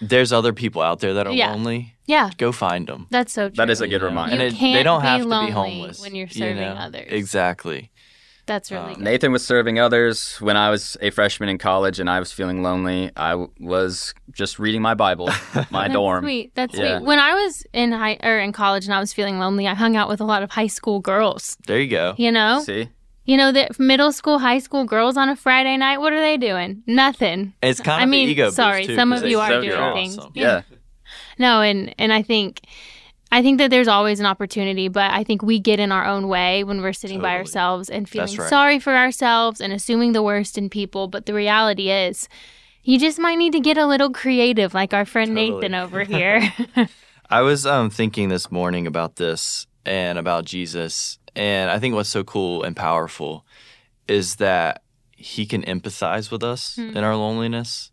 there's 0.00 0.32
other 0.32 0.52
people 0.52 0.82
out 0.82 1.00
there 1.00 1.14
that 1.14 1.26
are 1.26 1.32
Yeah. 1.32 1.50
lonely. 1.50 1.94
yeah, 2.06 2.30
Go 2.38 2.52
find 2.52 2.86
them. 2.86 3.06
that's 3.10 3.32
so 3.32 3.48
true. 3.48 3.56
That 3.56 3.70
is 3.70 3.80
a 3.80 3.88
good 3.88 4.02
reminder. 4.02 4.36
You 4.36 4.40
And 4.42 4.48
it, 4.48 4.52
they 4.52 4.58
can't 4.58 4.84
don't 4.84 5.00
be 5.02 5.06
have 5.08 5.20
to 5.20 5.24
be 5.24 5.30
lonely 5.30 5.50
homeless 5.50 6.00
when 6.00 6.14
you're 6.14 6.28
you 6.28 6.40
serving 6.40 6.60
know? 6.62 6.74
others. 6.74 7.08
Exactly. 7.10 7.90
That's 8.46 8.70
really 8.72 8.84
Um, 8.88 8.94
good. 8.94 9.04
Nathan 9.04 9.32
was 9.32 9.44
serving 9.46 9.78
others 9.78 10.36
when 10.40 10.56
I 10.56 10.70
was 10.70 10.96
a 11.00 11.10
freshman 11.10 11.48
in 11.48 11.58
college 11.58 12.00
and 12.00 12.10
I 12.10 12.18
was 12.18 12.32
feeling 12.32 12.62
lonely. 12.62 13.10
I 13.16 13.30
w- 13.30 13.50
was 13.60 14.12
just 14.32 14.58
reading 14.58 14.82
my 14.82 14.94
Bible, 14.94 15.26
my 15.70 15.84
That's 15.88 15.92
dorm. 15.94 16.24
sweet. 16.24 16.52
That's 16.54 16.76
Yeah. 16.76 16.98
sweet. 16.98 17.06
When 17.06 17.18
I 17.18 17.34
was 17.34 17.64
in 17.72 17.92
high 17.92 18.18
or 18.22 18.38
in 18.40 18.52
college 18.52 18.84
and 18.86 18.94
I 18.94 18.98
was 19.00 19.12
feeling 19.12 19.38
lonely, 19.38 19.68
I 19.68 19.74
hung 19.74 19.96
out 19.96 20.08
with 20.08 20.20
a 20.20 20.24
lot 20.24 20.42
of 20.42 20.50
high 20.50 20.66
school 20.66 21.00
girls. 21.00 21.56
There 21.66 21.78
you 21.78 21.88
go. 21.90 22.14
You 22.16 22.32
know, 22.32 22.62
See? 22.64 22.88
you 23.24 23.36
know 23.36 23.52
the 23.52 23.68
middle 23.78 24.10
school, 24.10 24.38
high 24.40 24.58
school 24.58 24.84
girls 24.84 25.16
on 25.16 25.28
a 25.28 25.36
Friday 25.36 25.76
night. 25.76 25.98
What 25.98 26.12
are 26.12 26.20
they 26.20 26.36
doing? 26.36 26.82
Nothing. 26.86 27.52
It's 27.62 27.78
kind 27.80 27.98
of 27.98 28.00
I 28.00 28.04
of 28.04 28.08
mean, 28.10 28.24
an 28.24 28.30
ego 28.32 28.46
boost, 28.46 28.56
sorry, 28.56 28.86
too, 28.86 28.96
some 28.96 29.10
'cause 29.12 29.22
of 29.22 29.28
you 29.30 29.38
are 29.38 29.48
know 29.50 29.60
doing 29.60 29.78
you're 29.78 29.92
things. 29.94 30.18
awesome. 30.18 30.32
Yeah. 30.34 30.62
No, 31.38 31.60
and 31.62 31.94
and 31.98 32.12
I 32.12 32.22
think 32.22 32.62
I 33.32 33.42
think 33.42 33.58
that 33.58 33.70
there's 33.70 33.86
always 33.88 34.18
an 34.20 34.26
opportunity, 34.26 34.88
but 34.88 35.12
I 35.12 35.22
think 35.22 35.42
we 35.42 35.60
get 35.60 35.78
in 35.78 35.92
our 35.92 36.04
own 36.04 36.26
way 36.28 36.64
when 36.64 36.82
we're 36.82 36.92
sitting 36.92 37.20
by 37.20 37.36
ourselves 37.36 37.88
and 37.88 38.08
feeling 38.08 38.36
right. 38.36 38.48
sorry 38.48 38.78
for 38.80 38.94
ourselves 38.96 39.60
and 39.60 39.72
assuming 39.72 40.12
the 40.12 40.22
worst 40.22 40.58
in 40.58 40.68
people. 40.68 41.06
But 41.06 41.26
the 41.26 41.34
reality 41.34 41.90
is, 41.90 42.28
you 42.82 42.98
just 42.98 43.18
might 43.20 43.36
need 43.36 43.52
to 43.52 43.60
get 43.60 43.78
a 43.78 43.86
little 43.86 44.10
creative, 44.10 44.74
like 44.74 44.92
our 44.92 45.04
friend 45.04 45.36
Totally. 45.36 45.50
Nathan 45.60 45.74
over 45.74 46.02
here. 46.16 46.52
I 47.28 47.42
was 47.42 47.66
um, 47.66 47.88
thinking 47.90 48.30
this 48.30 48.50
morning 48.50 48.86
about 48.88 49.16
this 49.16 49.66
and 49.86 50.18
about 50.18 50.44
Jesus, 50.44 51.18
and 51.36 51.70
I 51.70 51.78
think 51.78 51.94
what's 51.94 52.08
so 52.08 52.24
cool 52.24 52.64
and 52.64 52.74
powerful 52.74 53.46
is 54.08 54.36
that 54.36 54.82
he 55.12 55.46
can 55.46 55.62
empathize 55.62 56.32
with 56.32 56.42
us 56.42 56.74
Hmm. 56.74 56.96
in 56.96 57.04
our 57.04 57.14
loneliness, 57.14 57.92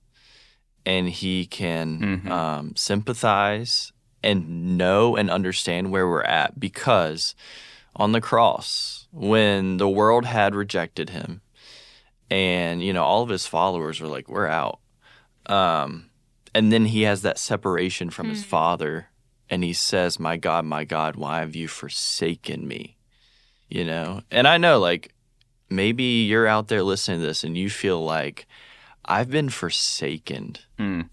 and 0.86 1.08
he 1.10 1.46
can 1.46 2.22
Mhm. 2.26 2.32
um, 2.32 2.74
sympathize 2.76 3.92
and 4.24 4.78
know 4.78 5.16
and 5.16 5.30
understand 5.30 5.92
where 5.92 6.08
we're 6.08 6.24
at 6.24 6.60
because 6.60 7.36
on 7.96 8.12
the 8.12 8.22
cross, 8.22 9.08
when 9.12 9.78
the 9.78 9.90
world 9.90 10.26
had 10.26 10.54
rejected 10.56 11.10
him, 11.12 11.42
and 12.30 12.84
you 12.84 12.94
know 12.94 13.04
all 13.04 13.24
of 13.24 13.30
his 13.30 13.48
followers 13.48 14.00
were 14.02 14.08
like, 14.08 14.28
"We're 14.28 14.48
out," 14.48 14.80
um, 15.48 16.10
and 16.54 16.72
then 16.72 16.86
he 16.86 17.04
has 17.04 17.22
that 17.22 17.38
separation 17.40 18.10
from 18.10 18.30
his 18.30 18.44
father 18.44 19.08
and 19.50 19.64
he 19.64 19.72
says, 19.74 20.20
My 20.20 20.36
God, 20.36 20.66
my 20.66 20.84
God, 20.84 21.16
why 21.16 21.40
have 21.40 21.56
you 21.56 21.68
forsaken 21.70 22.68
me? 22.68 22.98
You 23.70 23.86
know? 23.86 24.24
And 24.30 24.46
I 24.48 24.58
know, 24.58 24.78
like, 24.80 25.14
maybe 25.70 26.04
you're 26.04 26.48
out 26.48 26.68
there 26.68 26.84
listening 26.84 27.22
to 27.22 27.26
this 27.28 27.44
and 27.46 27.58
you 27.58 27.70
feel 27.70 28.04
like, 28.04 28.46
I've 29.06 29.30
been 29.30 29.50
forsaken 29.50 30.58
Mm. 30.78 31.10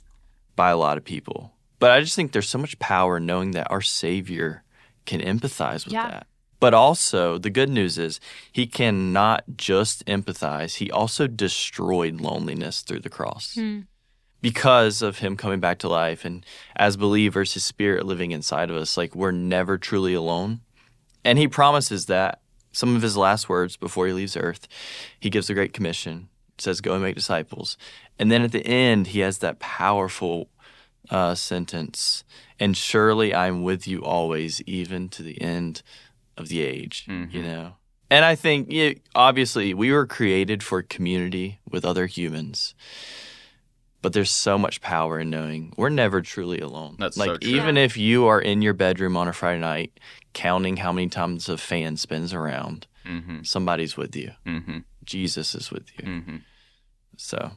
by 0.56 0.70
a 0.70 0.76
lot 0.76 0.96
of 0.98 1.04
people. 1.04 1.52
But 1.84 1.90
I 1.90 2.00
just 2.00 2.16
think 2.16 2.32
there's 2.32 2.48
so 2.48 2.56
much 2.56 2.78
power 2.78 3.20
knowing 3.20 3.50
that 3.50 3.70
our 3.70 3.82
Savior 3.82 4.62
can 5.04 5.20
empathize 5.20 5.84
with 5.84 5.92
Yeah. 5.92 6.08
that. 6.08 6.26
But 6.58 6.72
also, 6.72 7.36
the 7.36 7.50
good 7.50 7.68
news 7.68 7.98
is 7.98 8.20
he 8.50 8.66
cannot 8.66 9.44
just 9.58 10.02
empathize, 10.06 10.76
he 10.76 10.90
also 10.90 11.26
destroyed 11.26 12.22
loneliness 12.22 12.80
through 12.80 13.00
the 13.00 13.10
cross 13.10 13.52
Hmm. 13.54 13.80
because 14.40 15.02
of 15.02 15.18
him 15.18 15.36
coming 15.36 15.60
back 15.60 15.78
to 15.80 15.88
life. 15.90 16.24
And 16.24 16.46
as 16.74 16.96
believers, 16.96 17.52
his 17.52 17.66
spirit 17.66 18.06
living 18.06 18.30
inside 18.30 18.70
of 18.70 18.76
us, 18.76 18.96
like 18.96 19.14
we're 19.14 19.30
never 19.30 19.76
truly 19.76 20.14
alone. 20.14 20.60
And 21.22 21.38
he 21.38 21.46
promises 21.48 22.06
that 22.06 22.40
some 22.72 22.96
of 22.96 23.02
his 23.02 23.14
last 23.14 23.50
words 23.50 23.76
before 23.76 24.06
he 24.06 24.14
leaves 24.14 24.38
earth, 24.38 24.66
he 25.20 25.28
gives 25.28 25.48
the 25.48 25.54
Great 25.54 25.74
Commission, 25.74 26.30
says, 26.56 26.80
Go 26.80 26.94
and 26.94 27.02
make 27.02 27.14
disciples. 27.14 27.76
And 28.18 28.32
then 28.32 28.40
at 28.40 28.52
the 28.52 28.66
end, 28.66 29.08
he 29.08 29.20
has 29.20 29.36
that 29.40 29.58
powerful 29.58 30.48
uh, 31.10 31.34
sentence, 31.34 32.24
and 32.58 32.76
surely 32.76 33.34
I'm 33.34 33.62
with 33.62 33.86
you 33.86 34.02
always, 34.04 34.60
even 34.62 35.08
to 35.10 35.22
the 35.22 35.40
end 35.40 35.82
of 36.36 36.48
the 36.48 36.62
age, 36.62 37.06
you 37.08 37.42
know? 37.42 37.74
And 38.10 38.24
I 38.24 38.34
think, 38.34 38.68
yeah, 38.70 38.92
obviously, 39.14 39.74
we 39.74 39.90
were 39.92 40.06
created 40.06 40.62
for 40.62 40.82
community 40.82 41.60
with 41.70 41.84
other 41.84 42.06
humans. 42.06 42.74
But 44.02 44.12
there's 44.12 44.30
so 44.30 44.58
much 44.58 44.82
power 44.82 45.18
in 45.18 45.30
knowing 45.30 45.72
we're 45.78 45.88
never 45.88 46.20
truly 46.20 46.60
alone. 46.60 46.96
That's 46.98 47.16
like 47.16 47.28
so 47.30 47.36
true. 47.38 47.50
even 47.50 47.78
if 47.78 47.96
you 47.96 48.26
are 48.26 48.40
in 48.40 48.60
your 48.60 48.74
bedroom 48.74 49.16
on 49.16 49.28
a 49.28 49.32
Friday 49.32 49.60
night, 49.60 49.98
counting 50.34 50.76
how 50.76 50.92
many 50.92 51.08
times 51.08 51.48
a 51.48 51.56
fan 51.56 51.96
spins 51.96 52.32
around, 52.34 52.86
Mm-hmm. 53.06 53.42
somebody's 53.42 53.98
with 53.98 54.16
you. 54.16 54.30
Mm-hmm. 54.46 54.78
Jesus 55.04 55.54
is 55.54 55.70
with 55.70 55.90
you. 55.98 56.06
Mm-hmm. 56.08 56.36
So 57.18 57.50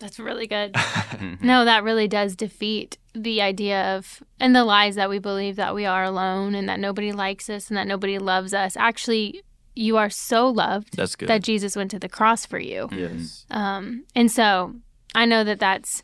That's 0.00 0.18
really 0.18 0.46
good. 0.46 0.76
no, 1.40 1.64
that 1.64 1.82
really 1.82 2.08
does 2.08 2.36
defeat 2.36 2.98
the 3.14 3.42
idea 3.42 3.96
of 3.96 4.22
and 4.38 4.54
the 4.54 4.64
lies 4.64 4.94
that 4.94 5.10
we 5.10 5.18
believe 5.18 5.56
that 5.56 5.74
we 5.74 5.84
are 5.86 6.04
alone 6.04 6.54
and 6.54 6.68
that 6.68 6.78
nobody 6.78 7.12
likes 7.12 7.50
us 7.50 7.68
and 7.68 7.76
that 7.76 7.86
nobody 7.86 8.18
loves 8.18 8.54
us. 8.54 8.76
Actually, 8.76 9.42
you 9.74 9.96
are 9.96 10.10
so 10.10 10.48
loved 10.48 10.96
that's 10.96 11.16
good. 11.16 11.28
that 11.28 11.42
Jesus 11.42 11.76
went 11.76 11.90
to 11.90 11.98
the 11.98 12.08
cross 12.08 12.46
for 12.46 12.58
you. 12.58 12.88
yes. 12.92 13.44
Um, 13.50 14.04
and 14.14 14.30
so 14.30 14.74
I 15.14 15.24
know 15.24 15.44
that 15.44 15.60
that's, 15.60 16.02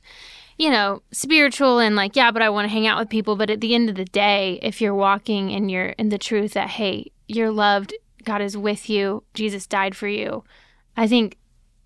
you 0.59 0.71
know, 0.71 1.03
spiritual 1.13 1.79
and 1.79 1.95
like, 1.95 2.17
yeah, 2.17 2.31
but 2.31 2.43
I 2.43 2.51
want 2.51 2.67
to 2.67 2.73
hang 2.73 2.87
out 2.87 2.99
with 2.99 3.09
people. 3.09 3.37
But 3.37 3.51
at 3.51 3.61
the 3.61 3.75
end 3.75 3.89
of 3.89 3.97
the 3.97 4.05
day, 4.05 4.59
if 4.63 4.81
you're 4.81 4.95
walking 4.95 5.51
in 5.51 5.69
your 5.69 5.87
in 5.91 6.09
the 6.09 6.19
truth 6.19 6.55
that 6.55 6.71
hey, 6.71 7.13
you're 7.27 7.51
loved, 7.51 7.95
God 8.25 8.41
is 8.41 8.57
with 8.57 8.89
you, 8.89 9.25
Jesus 9.35 9.67
died 9.67 9.97
for 9.97 10.09
you. 10.09 10.45
I 10.97 11.07
think 11.07 11.37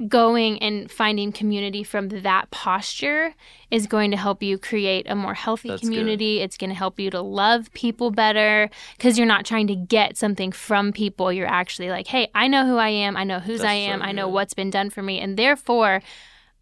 going 0.06 0.58
and 0.60 0.90
finding 0.90 1.32
community 1.32 1.82
from 1.82 2.08
that 2.08 2.50
posture 2.50 3.34
is 3.70 3.86
going 3.86 4.12
to 4.12 4.16
help 4.16 4.42
you 4.42 4.56
create 4.56 5.08
a 5.08 5.16
more 5.16 5.34
healthy 5.34 5.70
That's 5.70 5.82
good. 5.82 5.88
community. 5.88 6.40
It's 6.40 6.56
going 6.56 6.70
to 6.70 6.76
help 6.76 7.00
you 7.00 7.10
to 7.10 7.20
love 7.20 7.72
people 7.72 8.12
better 8.12 8.70
because 8.96 9.18
you're 9.18 9.26
not 9.26 9.44
trying 9.44 9.66
to 9.66 9.74
get 9.74 10.16
something 10.16 10.52
from 10.52 10.92
people. 10.92 11.32
You're 11.32 11.48
actually 11.48 11.90
like, 11.90 12.06
hey, 12.06 12.30
I 12.34 12.46
know 12.46 12.64
who 12.64 12.76
I 12.76 12.90
am. 12.90 13.16
I 13.16 13.24
know 13.24 13.40
whose 13.40 13.60
That's 13.60 13.70
I 13.70 13.74
am. 13.74 14.00
so 14.00 14.06
I 14.06 14.12
know 14.12 14.28
what's 14.28 14.54
been 14.54 14.70
done 14.70 14.90
for 14.90 15.02
me. 15.02 15.18
And 15.18 15.36
therefore, 15.36 16.00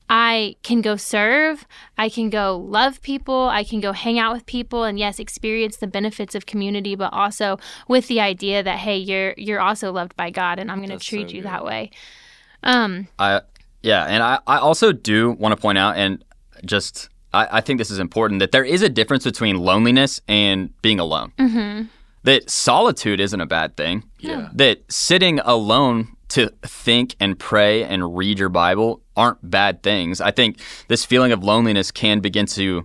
I 0.08 0.54
can 0.62 0.82
go 0.82 0.96
serve, 0.96 1.66
I 1.98 2.08
can 2.08 2.30
go 2.30 2.56
love 2.56 3.02
people, 3.02 3.48
I 3.48 3.64
can 3.64 3.80
go 3.80 3.90
hang 3.92 4.20
out 4.20 4.32
with 4.32 4.46
people 4.46 4.84
and 4.84 4.98
yes, 4.98 5.18
experience 5.18 5.78
the 5.78 5.88
benefits 5.88 6.36
of 6.36 6.46
community, 6.46 6.94
but 6.94 7.12
also 7.12 7.58
with 7.88 8.06
the 8.06 8.20
idea 8.20 8.62
that 8.62 8.78
hey, 8.78 8.96
you're 8.96 9.34
you're 9.36 9.60
also 9.60 9.92
loved 9.92 10.16
by 10.16 10.30
God 10.30 10.60
and 10.60 10.70
I'm 10.70 10.78
going 10.78 10.96
to 10.96 11.04
treat 11.04 11.30
so 11.30 11.34
you 11.34 11.42
good. 11.42 11.50
that 11.50 11.64
way. 11.64 11.90
Um 12.66 13.08
I 13.18 13.40
yeah, 13.82 14.04
and 14.04 14.22
I, 14.22 14.40
I 14.46 14.58
also 14.58 14.92
do 14.92 15.30
want 15.32 15.54
to 15.54 15.60
point 15.60 15.78
out 15.78 15.96
and 15.96 16.24
just 16.64 17.08
I, 17.32 17.58
I 17.58 17.60
think 17.60 17.78
this 17.78 17.90
is 17.90 17.98
important 17.98 18.40
that 18.40 18.50
there 18.52 18.64
is 18.64 18.82
a 18.82 18.88
difference 18.88 19.24
between 19.24 19.56
loneliness 19.58 20.20
and 20.28 20.70
being 20.82 21.00
alone. 21.00 21.32
mhm. 21.38 21.88
That 22.24 22.50
solitude 22.50 23.20
isn't 23.20 23.40
a 23.40 23.46
bad 23.46 23.76
thing. 23.76 24.02
Yeah. 24.18 24.48
That 24.52 24.80
sitting 24.90 25.38
alone 25.40 26.08
to 26.30 26.50
think 26.62 27.14
and 27.20 27.38
pray 27.38 27.84
and 27.84 28.16
read 28.16 28.40
your 28.40 28.48
Bible 28.48 29.00
aren't 29.16 29.48
bad 29.48 29.84
things. 29.84 30.20
I 30.20 30.32
think 30.32 30.58
this 30.88 31.04
feeling 31.04 31.30
of 31.30 31.44
loneliness 31.44 31.92
can 31.92 32.18
begin 32.18 32.46
to 32.46 32.82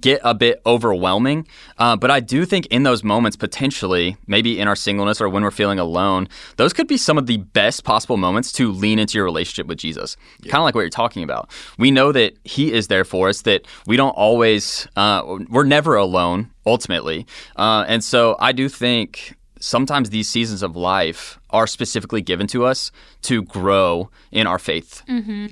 get 0.00 0.20
a 0.24 0.34
bit 0.34 0.60
overwhelming. 0.66 1.46
Uh, 1.78 1.96
but 1.96 2.10
I 2.10 2.20
do 2.20 2.44
think 2.44 2.66
in 2.66 2.82
those 2.82 3.04
moments, 3.04 3.36
potentially, 3.36 4.16
maybe 4.26 4.58
in 4.58 4.68
our 4.68 4.76
singleness 4.76 5.20
or 5.20 5.28
when 5.28 5.42
we're 5.42 5.50
feeling 5.50 5.78
alone, 5.78 6.28
those 6.56 6.72
could 6.72 6.88
be 6.88 6.96
some 6.96 7.18
of 7.18 7.26
the 7.26 7.38
best 7.38 7.84
possible 7.84 8.16
moments 8.16 8.52
to 8.52 8.70
lean 8.72 8.98
into 8.98 9.18
your 9.18 9.24
relationship 9.24 9.66
with 9.66 9.78
Jesus. 9.78 10.16
Kind 10.42 10.56
of 10.56 10.62
like 10.62 10.74
what 10.74 10.82
you're 10.82 10.90
talking 10.90 11.22
about. 11.22 11.50
We 11.78 11.90
know 11.90 12.12
that 12.12 12.36
He 12.44 12.72
is 12.72 12.88
there 12.88 13.04
for 13.04 13.28
us, 13.28 13.42
that 13.42 13.66
we 13.86 13.96
don't 13.96 14.10
always, 14.10 14.88
uh, 14.96 15.22
we're 15.48 15.64
never 15.64 15.96
alone 15.96 16.50
ultimately. 16.64 17.26
Uh, 17.56 17.84
and 17.86 18.02
so 18.02 18.36
I 18.38 18.52
do 18.52 18.68
think 18.68 19.36
sometimes 19.58 20.10
these 20.10 20.28
seasons 20.28 20.62
of 20.62 20.76
life 20.76 21.38
are 21.50 21.66
specifically 21.66 22.20
given 22.20 22.46
to 22.48 22.64
us 22.64 22.90
to 23.22 23.42
grow 23.42 24.10
in 24.30 24.46
our 24.46 24.58
faith 24.58 25.02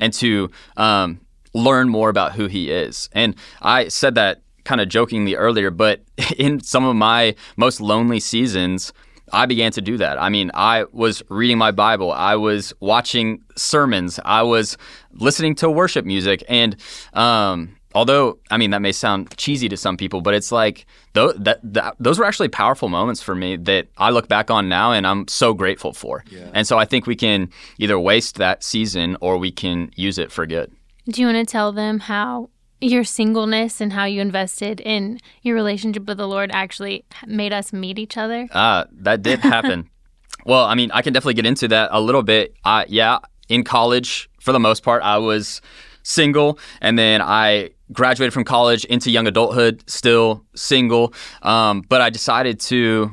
and 0.01 0.13
to 0.13 0.51
um, 0.77 1.21
learn 1.55 1.89
more 1.89 2.11
about 2.11 2.33
who 2.33 2.47
he 2.47 2.71
is. 2.71 3.09
And 3.13 3.35
I 3.63 3.89
said 3.89 4.17
that 4.17 4.43
kind 4.65 4.81
of 4.81 4.89
jokingly 4.89 5.37
earlier, 5.37 5.71
but 5.71 6.03
in 6.37 6.61
some 6.61 6.85
of 6.85 6.97
my 6.97 7.35
most 7.57 7.81
lonely 7.81 8.21
seasons, 8.21 8.93
I 9.33 9.47
began 9.47 9.73
to 9.73 9.81
do 9.81 9.97
that. 9.99 10.21
I 10.21 10.29
mean, 10.29 10.51
I 10.55 10.85
was 10.93 11.23
reading 11.29 11.59
my 11.59 11.71
Bible, 11.71 12.13
I 12.13 12.37
was 12.37 12.73
watching 12.81 13.43
sermons, 13.57 14.21
I 14.25 14.43
was 14.43 14.77
listening 15.13 15.55
to 15.57 15.71
worship 15.71 16.05
music, 16.05 16.45
and 16.49 16.77
um, 17.15 17.77
although 17.95 18.39
I 18.51 18.59
mean 18.59 18.71
that 18.71 18.83
may 18.83 18.93
sound 18.93 19.35
cheesy 19.37 19.69
to 19.71 19.77
some 19.77 19.97
people, 19.97 20.21
but 20.21 20.35
it's 20.35 20.53
like 20.53 20.87
tho- 21.15 21.33
that, 21.33 21.61
that 21.63 21.97
those 21.99 22.19
were 22.19 22.27
actually 22.27 22.49
powerful 22.49 22.89
moments 22.89 23.23
for 23.23 23.35
me 23.35 23.57
that 23.57 23.89
I 23.97 24.11
look 24.11 24.29
back 24.29 24.51
on 24.51 24.69
now, 24.69 24.93
and 24.93 25.07
I'm 25.07 25.27
so 25.27 25.55
grateful 25.55 25.95
for. 25.95 26.23
And 26.53 26.67
so 26.67 26.79
I 26.79 26.85
think 26.85 27.07
we 27.07 27.17
can 27.17 27.51
either 27.79 27.99
waste 27.99 28.37
that 28.37 28.63
season 28.63 29.17
or 29.21 29.39
we 29.39 29.51
can 29.51 29.91
use 29.97 30.19
it 30.19 30.31
for 30.31 30.47
good. 30.47 30.71
Do 31.09 31.21
you 31.21 31.27
want 31.27 31.47
to 31.47 31.51
tell 31.51 31.73
them 31.73 32.01
how 32.01 32.49
your 32.81 33.05
singleness 33.05 33.81
and 33.81 33.93
how 33.93 34.05
you 34.05 34.21
invested 34.21 34.81
in 34.81 35.21
your 35.43 35.55
relationship 35.55 36.07
with 36.07 36.19
the 36.19 36.29
Lord 36.29 36.51
actually 36.53 37.05
made 37.27 37.53
us 37.53 37.73
meet 37.73 37.99
each 37.99 38.17
other? 38.17 38.49
Uh, 38.53 38.85
that 38.93 39.23
did 39.23 39.41
happen. 39.41 39.89
well, 40.47 40.65
I 40.65 40.75
mean, 40.75 40.91
I 40.93 41.03
can 41.03 41.13
definitely 41.13 41.35
get 41.35 41.47
into 41.47 41.69
that 41.69 41.91
a 41.93 42.01
little 42.01 42.23
bit. 42.23 42.55
Uh, 42.65 42.85
yeah, 42.89 43.19
in 43.49 43.65
college, 43.65 44.31
for 44.41 44.53
the 44.53 44.61
most 44.61 44.83
part, 44.83 45.03
I 45.03 45.19
was 45.19 45.61
single, 46.03 46.59
and 46.81 46.99
then 46.99 47.21
I 47.21 47.71
graduated 47.93 48.33
from 48.33 48.45
college 48.45 48.85
into 48.87 49.11
young 49.11 49.27
adulthood, 49.27 49.83
still 49.89 50.45
single. 50.55 51.13
Um, 51.43 51.83
but 51.89 52.01
I 52.01 52.11
decided 52.11 52.61
to. 52.61 53.11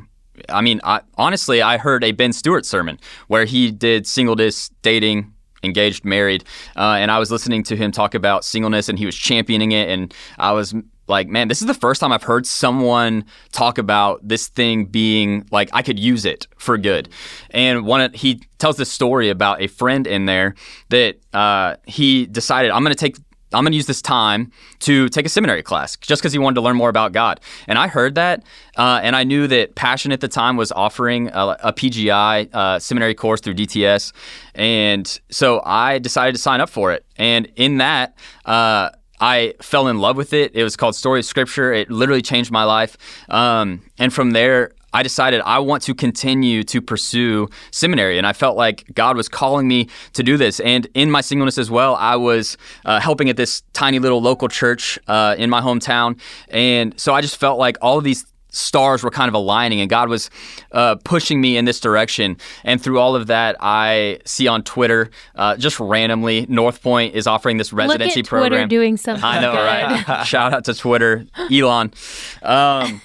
I 0.50 0.62
mean, 0.62 0.82
I, 0.84 1.02
honestly, 1.16 1.62
I 1.62 1.78
heard 1.78 2.04
a 2.04 2.14
Ben 2.14 2.34
Stuart 2.34 2.66
sermon 2.66 3.00
where 3.28 3.46
he 3.46 3.70
did 3.70 4.08
singleness, 4.08 4.70
dating, 4.82 5.34
engaged, 5.64 6.06
married, 6.06 6.44
uh, 6.76 6.98
and 7.00 7.12
I 7.12 7.20
was 7.20 7.32
listening 7.32 7.64
to 7.64 7.76
him 7.76 7.92
talk 7.92 8.16
about 8.16 8.44
singleness, 8.46 8.90
and 8.90 8.98
he 8.98 9.06
was 9.06 9.16
championing 9.16 9.72
it, 9.72 9.90
and 9.90 10.14
I 10.38 10.52
was 10.52 10.74
like, 11.08 11.28
man, 11.28 11.48
this 11.48 11.62
is 11.62 11.68
the 11.68 11.74
first 11.74 12.02
time 12.02 12.12
I've 12.12 12.24
heard 12.24 12.48
someone 12.48 13.26
talk 13.52 13.78
about 13.78 14.28
this 14.28 14.48
thing 14.48 14.86
being 14.86 15.46
like 15.52 15.70
I 15.74 15.84
could 15.84 16.00
use 16.00 16.26
it 16.26 16.48
for 16.58 16.78
good. 16.78 17.10
And 17.52 17.86
one, 17.86 18.14
he 18.14 18.42
tells 18.58 18.78
this 18.78 18.92
story 18.92 19.30
about 19.30 19.62
a 19.62 19.68
friend 19.68 20.08
in 20.08 20.26
there 20.26 20.56
that 20.90 21.18
uh, 21.34 21.76
he 21.86 22.26
decided 22.26 22.72
I'm 22.72 22.84
going 22.84 22.96
to 22.96 23.00
take. 23.00 23.18
I'm 23.54 23.64
going 23.64 23.72
to 23.72 23.78
use 23.78 23.86
this 23.86 24.02
time 24.02 24.52
to 24.80 25.10
take 25.10 25.26
a 25.26 25.30
seminary 25.30 25.64
class 25.64 25.96
just 25.98 26.22
because 26.22 26.34
he 26.34 26.40
wanted 26.40 26.56
to 26.56 26.62
learn 26.62 26.76
more 26.76 26.90
about 26.90 27.12
God. 27.12 27.40
And 27.68 27.78
I 27.78 27.88
heard 27.88 28.16
that, 28.16 28.44
uh, 28.78 29.00
and 29.04 29.16
I 29.16 29.24
knew 29.24 29.48
that 29.48 29.76
Passion 29.76 30.12
at 30.12 30.22
the 30.22 30.28
time 30.28 30.58
was 30.58 30.72
offering 30.72 31.28
a, 31.30 31.58
a 31.64 31.74
PGI 31.74 32.54
uh, 32.54 32.80
seminary 32.80 33.14
course 33.14 33.42
through 33.42 33.56
DTS. 33.56 34.14
And 34.56 35.20
so 35.30 35.62
I 35.66 36.00
decided 36.00 36.36
to 36.36 36.42
sign 36.42 36.62
up 36.62 36.70
for 36.70 36.92
it. 36.92 37.06
And 37.18 37.52
in 37.56 37.78
that, 37.78 38.16
uh, 38.46 38.90
I 39.20 39.54
fell 39.62 39.88
in 39.88 40.00
love 40.00 40.18
with 40.18 40.34
it. 40.34 40.56
It 40.56 40.64
was 40.64 40.76
called 40.76 40.96
Story 40.96 41.20
of 41.20 41.26
Scripture. 41.26 41.72
It 41.72 41.92
literally 41.92 42.24
changed 42.24 42.52
my 42.52 42.64
life. 42.64 42.98
Um, 43.30 43.84
and 44.00 44.12
from 44.12 44.32
there, 44.32 44.72
I 44.94 45.04
decided 45.04 45.42
I 45.46 45.60
want 45.60 45.84
to 45.84 45.96
continue 45.96 46.64
to 46.64 46.82
pursue 46.82 47.48
seminary. 47.72 48.18
And 48.18 48.28
I 48.28 48.34
felt 48.34 48.58
like 48.58 48.86
God 48.94 49.16
was 49.18 49.30
calling 49.30 49.68
me 49.68 49.88
to 50.14 50.24
do 50.24 50.38
this. 50.38 50.60
And 50.60 50.88
in 50.94 51.10
my 51.12 51.22
singleness 51.22 51.58
as 51.58 51.72
well, 51.72 51.96
I 51.96 52.16
was 52.16 52.58
uh, 52.86 53.00
helping 53.00 53.30
at 53.30 53.38
this 53.38 53.64
tiny 53.74 54.00
little 54.00 54.22
local 54.22 54.48
church 54.48 55.00
uh, 55.08 55.36
in 55.38 55.50
my 55.50 55.62
hometown. 55.62 56.20
And 56.50 57.00
so 57.00 57.14
I 57.14 57.22
just 57.22 57.38
felt 57.38 57.58
like 57.60 57.78
all 57.82 57.98
of 57.98 58.04
these 58.04 58.26
stars 58.54 59.02
were 59.02 59.10
kind 59.10 59.30
of 59.30 59.34
aligning 59.34 59.80
and 59.80 59.90
God 59.90 60.10
was 60.10 60.30
uh, 60.74 60.96
pushing 61.06 61.40
me 61.40 61.56
in 61.56 61.64
this 61.64 61.80
direction. 61.80 62.36
And 62.66 62.84
through 62.84 63.00
all 63.00 63.16
of 63.16 63.28
that, 63.28 63.56
I 63.62 64.20
see 64.26 64.48
on 64.50 64.64
Twitter, 64.64 65.10
uh, 65.36 65.56
just 65.56 65.80
randomly, 65.80 66.46
North 66.50 66.84
Point 66.84 67.16
is 67.16 67.28
offering 67.28 67.56
this 67.56 67.72
residency 67.72 68.20
Look 68.20 68.26
at 68.26 68.30
Twitter 68.30 68.50
program. 68.50 68.68
doing 68.68 68.98
something 68.98 69.24
I 69.24 69.40
know, 69.40 69.54
good. 69.54 70.08
right? 70.08 70.24
Shout 70.28 70.54
out 70.54 70.66
to 70.66 70.74
Twitter, 70.74 71.26
Elon. 71.50 71.94
Um, 72.44 73.02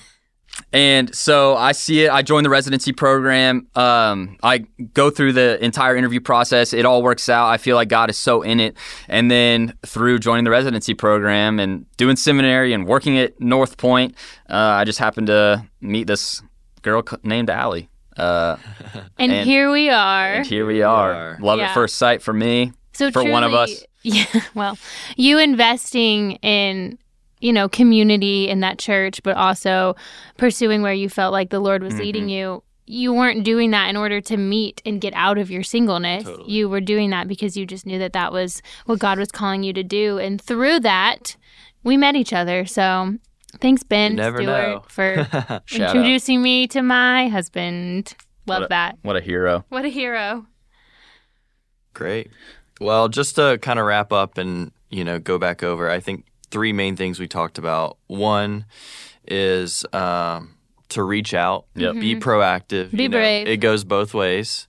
And 0.73 1.14
so 1.14 1.57
I 1.57 1.73
see 1.73 2.05
it. 2.05 2.11
I 2.11 2.23
join 2.23 2.42
the 2.45 2.51
residency 2.51 2.92
program. 2.92 3.66
Um, 3.75 4.37
I 4.42 4.59
go 4.95 5.11
through 5.11 5.33
the 5.35 5.62
entire 5.64 5.97
interview 5.97 6.21
process. 6.21 6.73
It 6.73 6.85
all 6.85 7.03
works 7.03 7.29
out. 7.29 7.49
I 7.49 7.57
feel 7.59 7.77
like 7.77 7.88
God 7.88 8.11
is 8.11 8.16
so 8.19 8.42
in 8.42 8.61
it. 8.61 8.77
And 9.09 9.31
then 9.31 9.75
through 9.85 10.19
joining 10.19 10.45
the 10.45 10.51
residency 10.51 10.95
program 10.95 11.59
and 11.61 11.87
doing 11.97 12.16
seminary 12.16 12.73
and 12.73 12.87
working 12.87 13.19
at 13.19 13.40
North 13.40 13.77
Point, 13.77 14.14
uh, 14.51 14.55
I 14.55 14.85
just 14.85 14.99
happened 14.99 15.27
to 15.29 15.64
meet 15.81 16.07
this 16.07 16.42
girl 16.83 17.03
named 17.23 17.51
Allie. 17.51 17.88
Uh, 18.16 18.57
And, 19.19 19.33
And- 19.33 19.47
here 19.49 19.71
we 19.71 19.90
are. 19.90 20.35
and 20.35 20.47
here 20.47 20.66
we 20.66 20.83
are. 20.83 21.12
are. 21.12 21.38
Love 21.40 21.59
Yeah. 21.59 21.66
at 21.69 21.75
first 21.75 21.97
sight 21.97 22.23
for 22.23 22.33
me. 22.33 22.73
So 22.92 23.11
for 23.11 23.25
one 23.31 23.45
of 23.45 23.53
us. 23.55 23.85
Yeah. 24.03 24.25
Well, 24.55 24.79
you 25.16 25.38
investing 25.40 26.33
in 26.37 26.97
you 27.40 27.53
know 27.53 27.68
community 27.68 28.49
in 28.49 28.61
that 28.61 28.79
church, 28.79 29.22
but 29.22 29.37
also 29.37 29.94
pursuing 30.38 30.83
where 30.83 30.92
you 30.92 31.09
felt 31.09 31.33
like 31.33 31.51
the 31.51 31.61
Lord 31.61 31.83
was 31.83 31.99
leading 31.99 32.25
Mm-hmm. 32.25 32.29
you. 32.31 32.62
You 32.88 33.12
weren't 33.12 33.42
doing 33.44 33.72
that 33.72 33.88
in 33.88 33.96
order 33.96 34.20
to 34.20 34.37
meet 34.37 34.81
and 34.87 35.01
get 35.01 35.12
out 35.14 35.38
of 35.38 35.51
your 35.51 35.64
singleness. 35.64 36.22
Totally. 36.22 36.53
You 36.53 36.68
were 36.68 36.81
doing 36.81 37.11
that 37.11 37.27
because 37.27 37.57
you 37.57 37.66
just 37.66 37.85
knew 37.85 37.99
that 37.99 38.12
that 38.12 38.33
was 38.33 38.62
what 38.85 39.01
God 39.01 39.18
was 39.18 39.33
calling 39.33 39.64
you 39.64 39.72
to 39.72 39.83
do, 39.83 40.18
and 40.18 40.40
through 40.40 40.81
that, 40.81 41.37
we 41.83 41.96
met 41.96 42.14
each 42.16 42.33
other. 42.33 42.64
So. 42.66 43.16
Thanks, 43.59 43.83
Ben 43.83 44.12
Stuart, 44.18 44.42
know. 44.42 44.85
for 44.87 45.25
Shout 45.33 45.51
out. 45.51 45.62
introducing 45.96 46.42
me 46.42 46.66
to 46.66 46.83
my 46.83 47.29
husband. 47.29 48.12
Love 48.46 48.61
What 48.61 48.66
a- 48.66 48.68
that. 48.68 48.99
What 49.01 49.16
a 49.16 49.20
hero. 49.20 49.64
What 49.70 49.87
a 49.87 49.88
hero. 49.88 50.44
Great. 51.94 52.31
Well, 52.81 53.09
just 53.09 53.37
to 53.37 53.59
kind 53.62 53.79
of 53.79 53.87
wrap 53.87 54.12
up 54.12 54.37
and 54.37 54.72
you 54.90 55.05
know 55.05 55.18
go 55.18 55.38
back 55.38 55.62
over, 55.62 55.90
I 55.90 56.01
think 56.01 56.26
three 56.50 56.72
main 56.72 56.96
things 56.96 57.18
we 57.20 57.26
talked 57.28 57.59
about. 57.59 57.98
One 58.06 58.64
is 59.26 59.85
um, 59.92 60.54
to 60.90 61.02
reach 61.02 61.35
out, 61.35 61.66
Yep. 61.74 61.94
be 61.94 62.16
proactive. 62.16 62.90
Be 62.90 63.04
you 63.04 63.09
know. 63.09 63.18
brave. 63.18 63.48
It 63.48 63.56
goes 63.59 63.85
both 63.85 64.14
ways. 64.14 64.68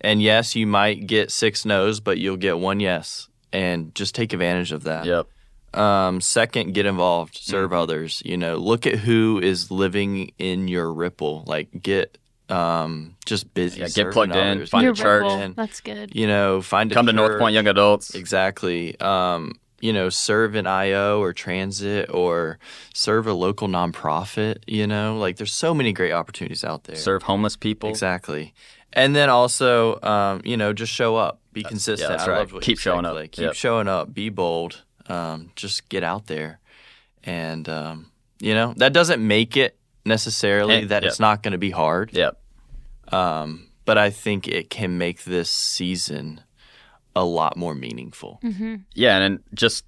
And 0.00 0.22
yes, 0.22 0.54
you 0.54 0.66
might 0.66 1.06
get 1.06 1.30
six 1.30 1.64
no's, 1.64 2.00
but 2.00 2.18
you'll 2.18 2.36
get 2.36 2.58
one 2.58 2.78
yes, 2.80 3.28
and 3.52 3.92
just 3.94 4.14
take 4.14 4.32
advantage 4.32 4.70
of 4.72 4.84
that. 4.84 5.04
Yep. 5.04 5.26
Um, 5.74 6.20
second, 6.20 6.72
get 6.72 6.86
involved, 6.86 7.36
serve 7.36 7.70
Mm-hmm. 7.72 7.80
others. 7.80 8.22
You 8.24 8.36
know, 8.36 8.56
look 8.56 8.86
at 8.86 8.94
who 9.00 9.38
is 9.42 9.70
living 9.70 10.30
in 10.38 10.68
your 10.68 10.92
ripple. 10.92 11.42
Like, 11.46 11.68
get 11.82 12.16
um, 12.48 13.16
just 13.26 13.52
busy. 13.52 13.80
Yeah, 13.80 13.86
get 13.86 13.92
serving 13.92 14.12
plugged 14.12 14.36
in, 14.36 14.56
others. 14.58 14.70
find 14.70 14.84
Your 14.84 14.92
a 14.92 14.96
church. 14.96 15.26
And, 15.30 15.56
That's 15.56 15.80
good. 15.80 16.14
you 16.14 16.26
know, 16.26 16.62
find 16.62 16.90
a 16.90 16.94
Come 16.94 17.06
to 17.06 17.12
North. 17.12 17.38
Point 17.38 17.54
Young 17.54 17.66
Adults. 17.66 18.14
Exactly. 18.14 18.98
Um, 19.00 19.58
you 19.80 19.92
know, 19.92 20.08
serve 20.08 20.54
in 20.56 20.66
IO 20.66 21.20
or 21.20 21.32
transit 21.32 22.10
or 22.12 22.58
serve 22.94 23.26
a 23.26 23.32
local 23.32 23.68
nonprofit. 23.68 24.58
You 24.66 24.86
know, 24.86 25.16
like 25.18 25.36
there's 25.36 25.52
so 25.54 25.72
many 25.74 25.92
great 25.92 26.12
opportunities 26.12 26.64
out 26.64 26.84
there. 26.84 26.96
Serve 26.96 27.22
homeless 27.24 27.56
people. 27.56 27.88
Exactly. 27.90 28.54
And 28.92 29.14
then 29.14 29.28
also, 29.28 30.00
um, 30.02 30.40
you 30.44 30.56
know, 30.56 30.72
just 30.72 30.92
show 30.92 31.16
up, 31.16 31.40
be 31.52 31.62
consistent. 31.62 32.08
that's 32.10 32.24
I 32.24 32.30
right. 32.30 32.52
what 32.52 32.62
Keep 32.62 32.78
said, 32.78 32.82
showing 32.82 33.04
up. 33.04 33.16
Keep 33.30 33.38
Yep. 33.38 33.54
showing 33.54 33.86
up. 33.88 34.12
Be 34.14 34.28
bold. 34.30 34.82
Um, 35.08 35.50
just 35.56 35.88
get 35.88 36.02
out 36.02 36.26
there, 36.26 36.58
and 37.24 37.66
um, 37.68 38.10
you 38.40 38.52
know 38.54 38.74
that 38.76 38.92
doesn't 38.92 39.26
make 39.26 39.56
it 39.56 39.78
necessarily 40.04 40.76
And- 40.80 40.88
that 40.90 41.02
yep. 41.02 41.10
it's 41.10 41.20
not 41.20 41.42
going 41.42 41.52
to 41.52 41.58
be 41.58 41.70
hard. 41.70 42.12
Yep. 42.12 42.38
Um, 43.12 43.68
but 43.84 43.96
I 43.96 44.10
think 44.10 44.46
it 44.48 44.68
can 44.70 44.98
make 44.98 45.24
this 45.24 45.50
season 45.50 46.42
a 47.16 47.24
lot 47.24 47.56
more 47.56 47.74
meaningful. 47.74 48.40
Yeah, 48.94 49.16
and 49.18 49.22
then 49.38 49.44
just 49.54 49.84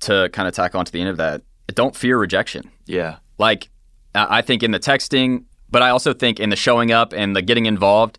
to 0.00 0.28
kind 0.32 0.48
of 0.48 0.54
tack 0.54 0.74
on 0.74 0.84
to 0.84 0.92
the 0.92 1.00
end 1.00 1.10
of 1.10 1.16
that, 1.18 1.42
don't 1.74 1.94
fear 1.96 2.18
rejection. 2.18 2.70
Yeah. 2.86 3.16
Like, 3.38 3.68
I 4.14 4.38
I 4.38 4.42
think 4.42 4.62
in 4.62 4.70
the 4.72 4.80
texting, 4.80 5.44
but 5.70 5.82
I 5.82 5.90
also 5.90 6.12
think 6.12 6.40
in 6.40 6.50
the 6.50 6.56
showing 6.56 6.90
up 6.92 7.12
and 7.12 7.34
the 7.36 7.42
getting 7.42 7.66
involved, 7.66 8.18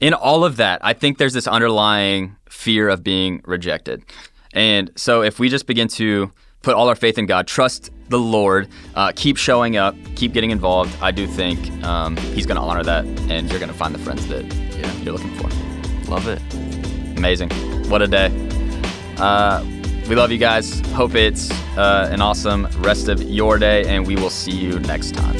in 0.00 0.12
all 0.14 0.44
of 0.44 0.56
that, 0.58 0.80
I 0.84 0.92
think 0.92 1.18
there's 1.18 1.32
this 1.32 1.46
underlying 1.48 2.36
fear 2.48 2.88
of 2.88 3.02
being 3.02 3.40
rejected. 3.46 4.02
And 4.52 4.90
so 4.96 5.22
if 5.22 5.38
we 5.38 5.48
just 5.48 5.66
begin 5.66 5.88
to 5.88 6.30
put 6.62 6.74
all 6.74 6.88
our 6.88 6.94
faith 6.96 7.18
in 7.18 7.26
God, 7.26 7.46
trust 7.46 7.90
the 8.10 8.18
Lord, 8.18 8.68
uh, 8.94 9.12
keep 9.16 9.36
showing 9.36 9.76
up, 9.76 9.96
keep 10.14 10.32
getting 10.32 10.50
involved, 10.50 10.94
I 11.02 11.10
do 11.10 11.26
think 11.26 11.58
um, 11.84 12.16
He's 12.16 12.46
going 12.46 12.56
to 12.56 12.62
honor 12.62 12.82
that 12.84 13.04
and 13.30 13.50
you're 13.50 13.58
going 13.58 13.72
to 13.72 13.76
find 13.76 13.94
the 13.94 13.98
friends 13.98 14.26
that 14.28 14.44
Yeah. 14.76 14.92
you're 15.02 15.12
looking 15.14 15.34
for. 15.36 15.48
Love 16.10 16.28
it. 16.28 16.40
Amazing. 17.18 17.50
What 17.88 18.02
a 18.02 18.08
day. 18.08 18.30
Uh, 19.18 19.64
we 20.08 20.14
love 20.14 20.30
you 20.30 20.38
guys. 20.38 20.80
Hope 20.90 21.14
it's 21.14 21.50
uh, 21.76 22.08
an 22.10 22.20
awesome 22.20 22.66
rest 22.78 23.08
of 23.08 23.22
your 23.22 23.58
day, 23.58 23.84
and 23.86 24.06
we 24.06 24.16
will 24.16 24.30
see 24.30 24.52
you 24.52 24.78
next 24.80 25.14
time. 25.14 25.34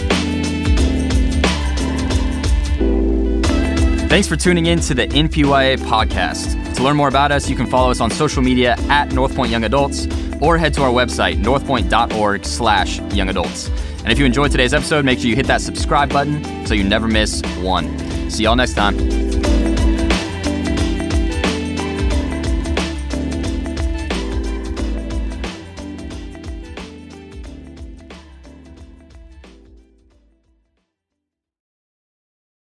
Thanks 4.08 4.28
for 4.28 4.36
tuning 4.36 4.66
in 4.66 4.80
to 4.80 4.94
the 4.94 5.08
NPYA 5.08 5.78
podcast. 5.78 6.76
To 6.76 6.82
learn 6.82 6.96
more 6.96 7.08
about 7.08 7.32
us, 7.32 7.48
you 7.48 7.56
can 7.56 7.66
follow 7.66 7.90
us 7.90 8.00
on 8.00 8.10
social 8.10 8.42
media 8.42 8.76
at 8.88 9.12
North 9.12 9.34
Point 9.34 9.50
Young 9.50 9.64
Adults 9.64 10.06
or 10.40 10.58
head 10.58 10.74
to 10.74 10.82
our 10.82 10.90
website, 10.90 11.36
northpoint.org 11.42 12.44
slash 12.44 13.00
young 13.12 13.28
adults. 13.28 13.68
And 13.98 14.12
if 14.12 14.18
you 14.18 14.24
enjoyed 14.24 14.50
today's 14.50 14.74
episode, 14.74 15.04
make 15.04 15.18
sure 15.18 15.30
you 15.30 15.36
hit 15.36 15.46
that 15.46 15.62
subscribe 15.62 16.10
button 16.10 16.66
so 16.66 16.74
you 16.74 16.84
never 16.84 17.08
miss 17.08 17.42
one. 17.58 17.98
See 18.30 18.44
y'all 18.44 18.56
next 18.56 18.74
time. 18.74 19.23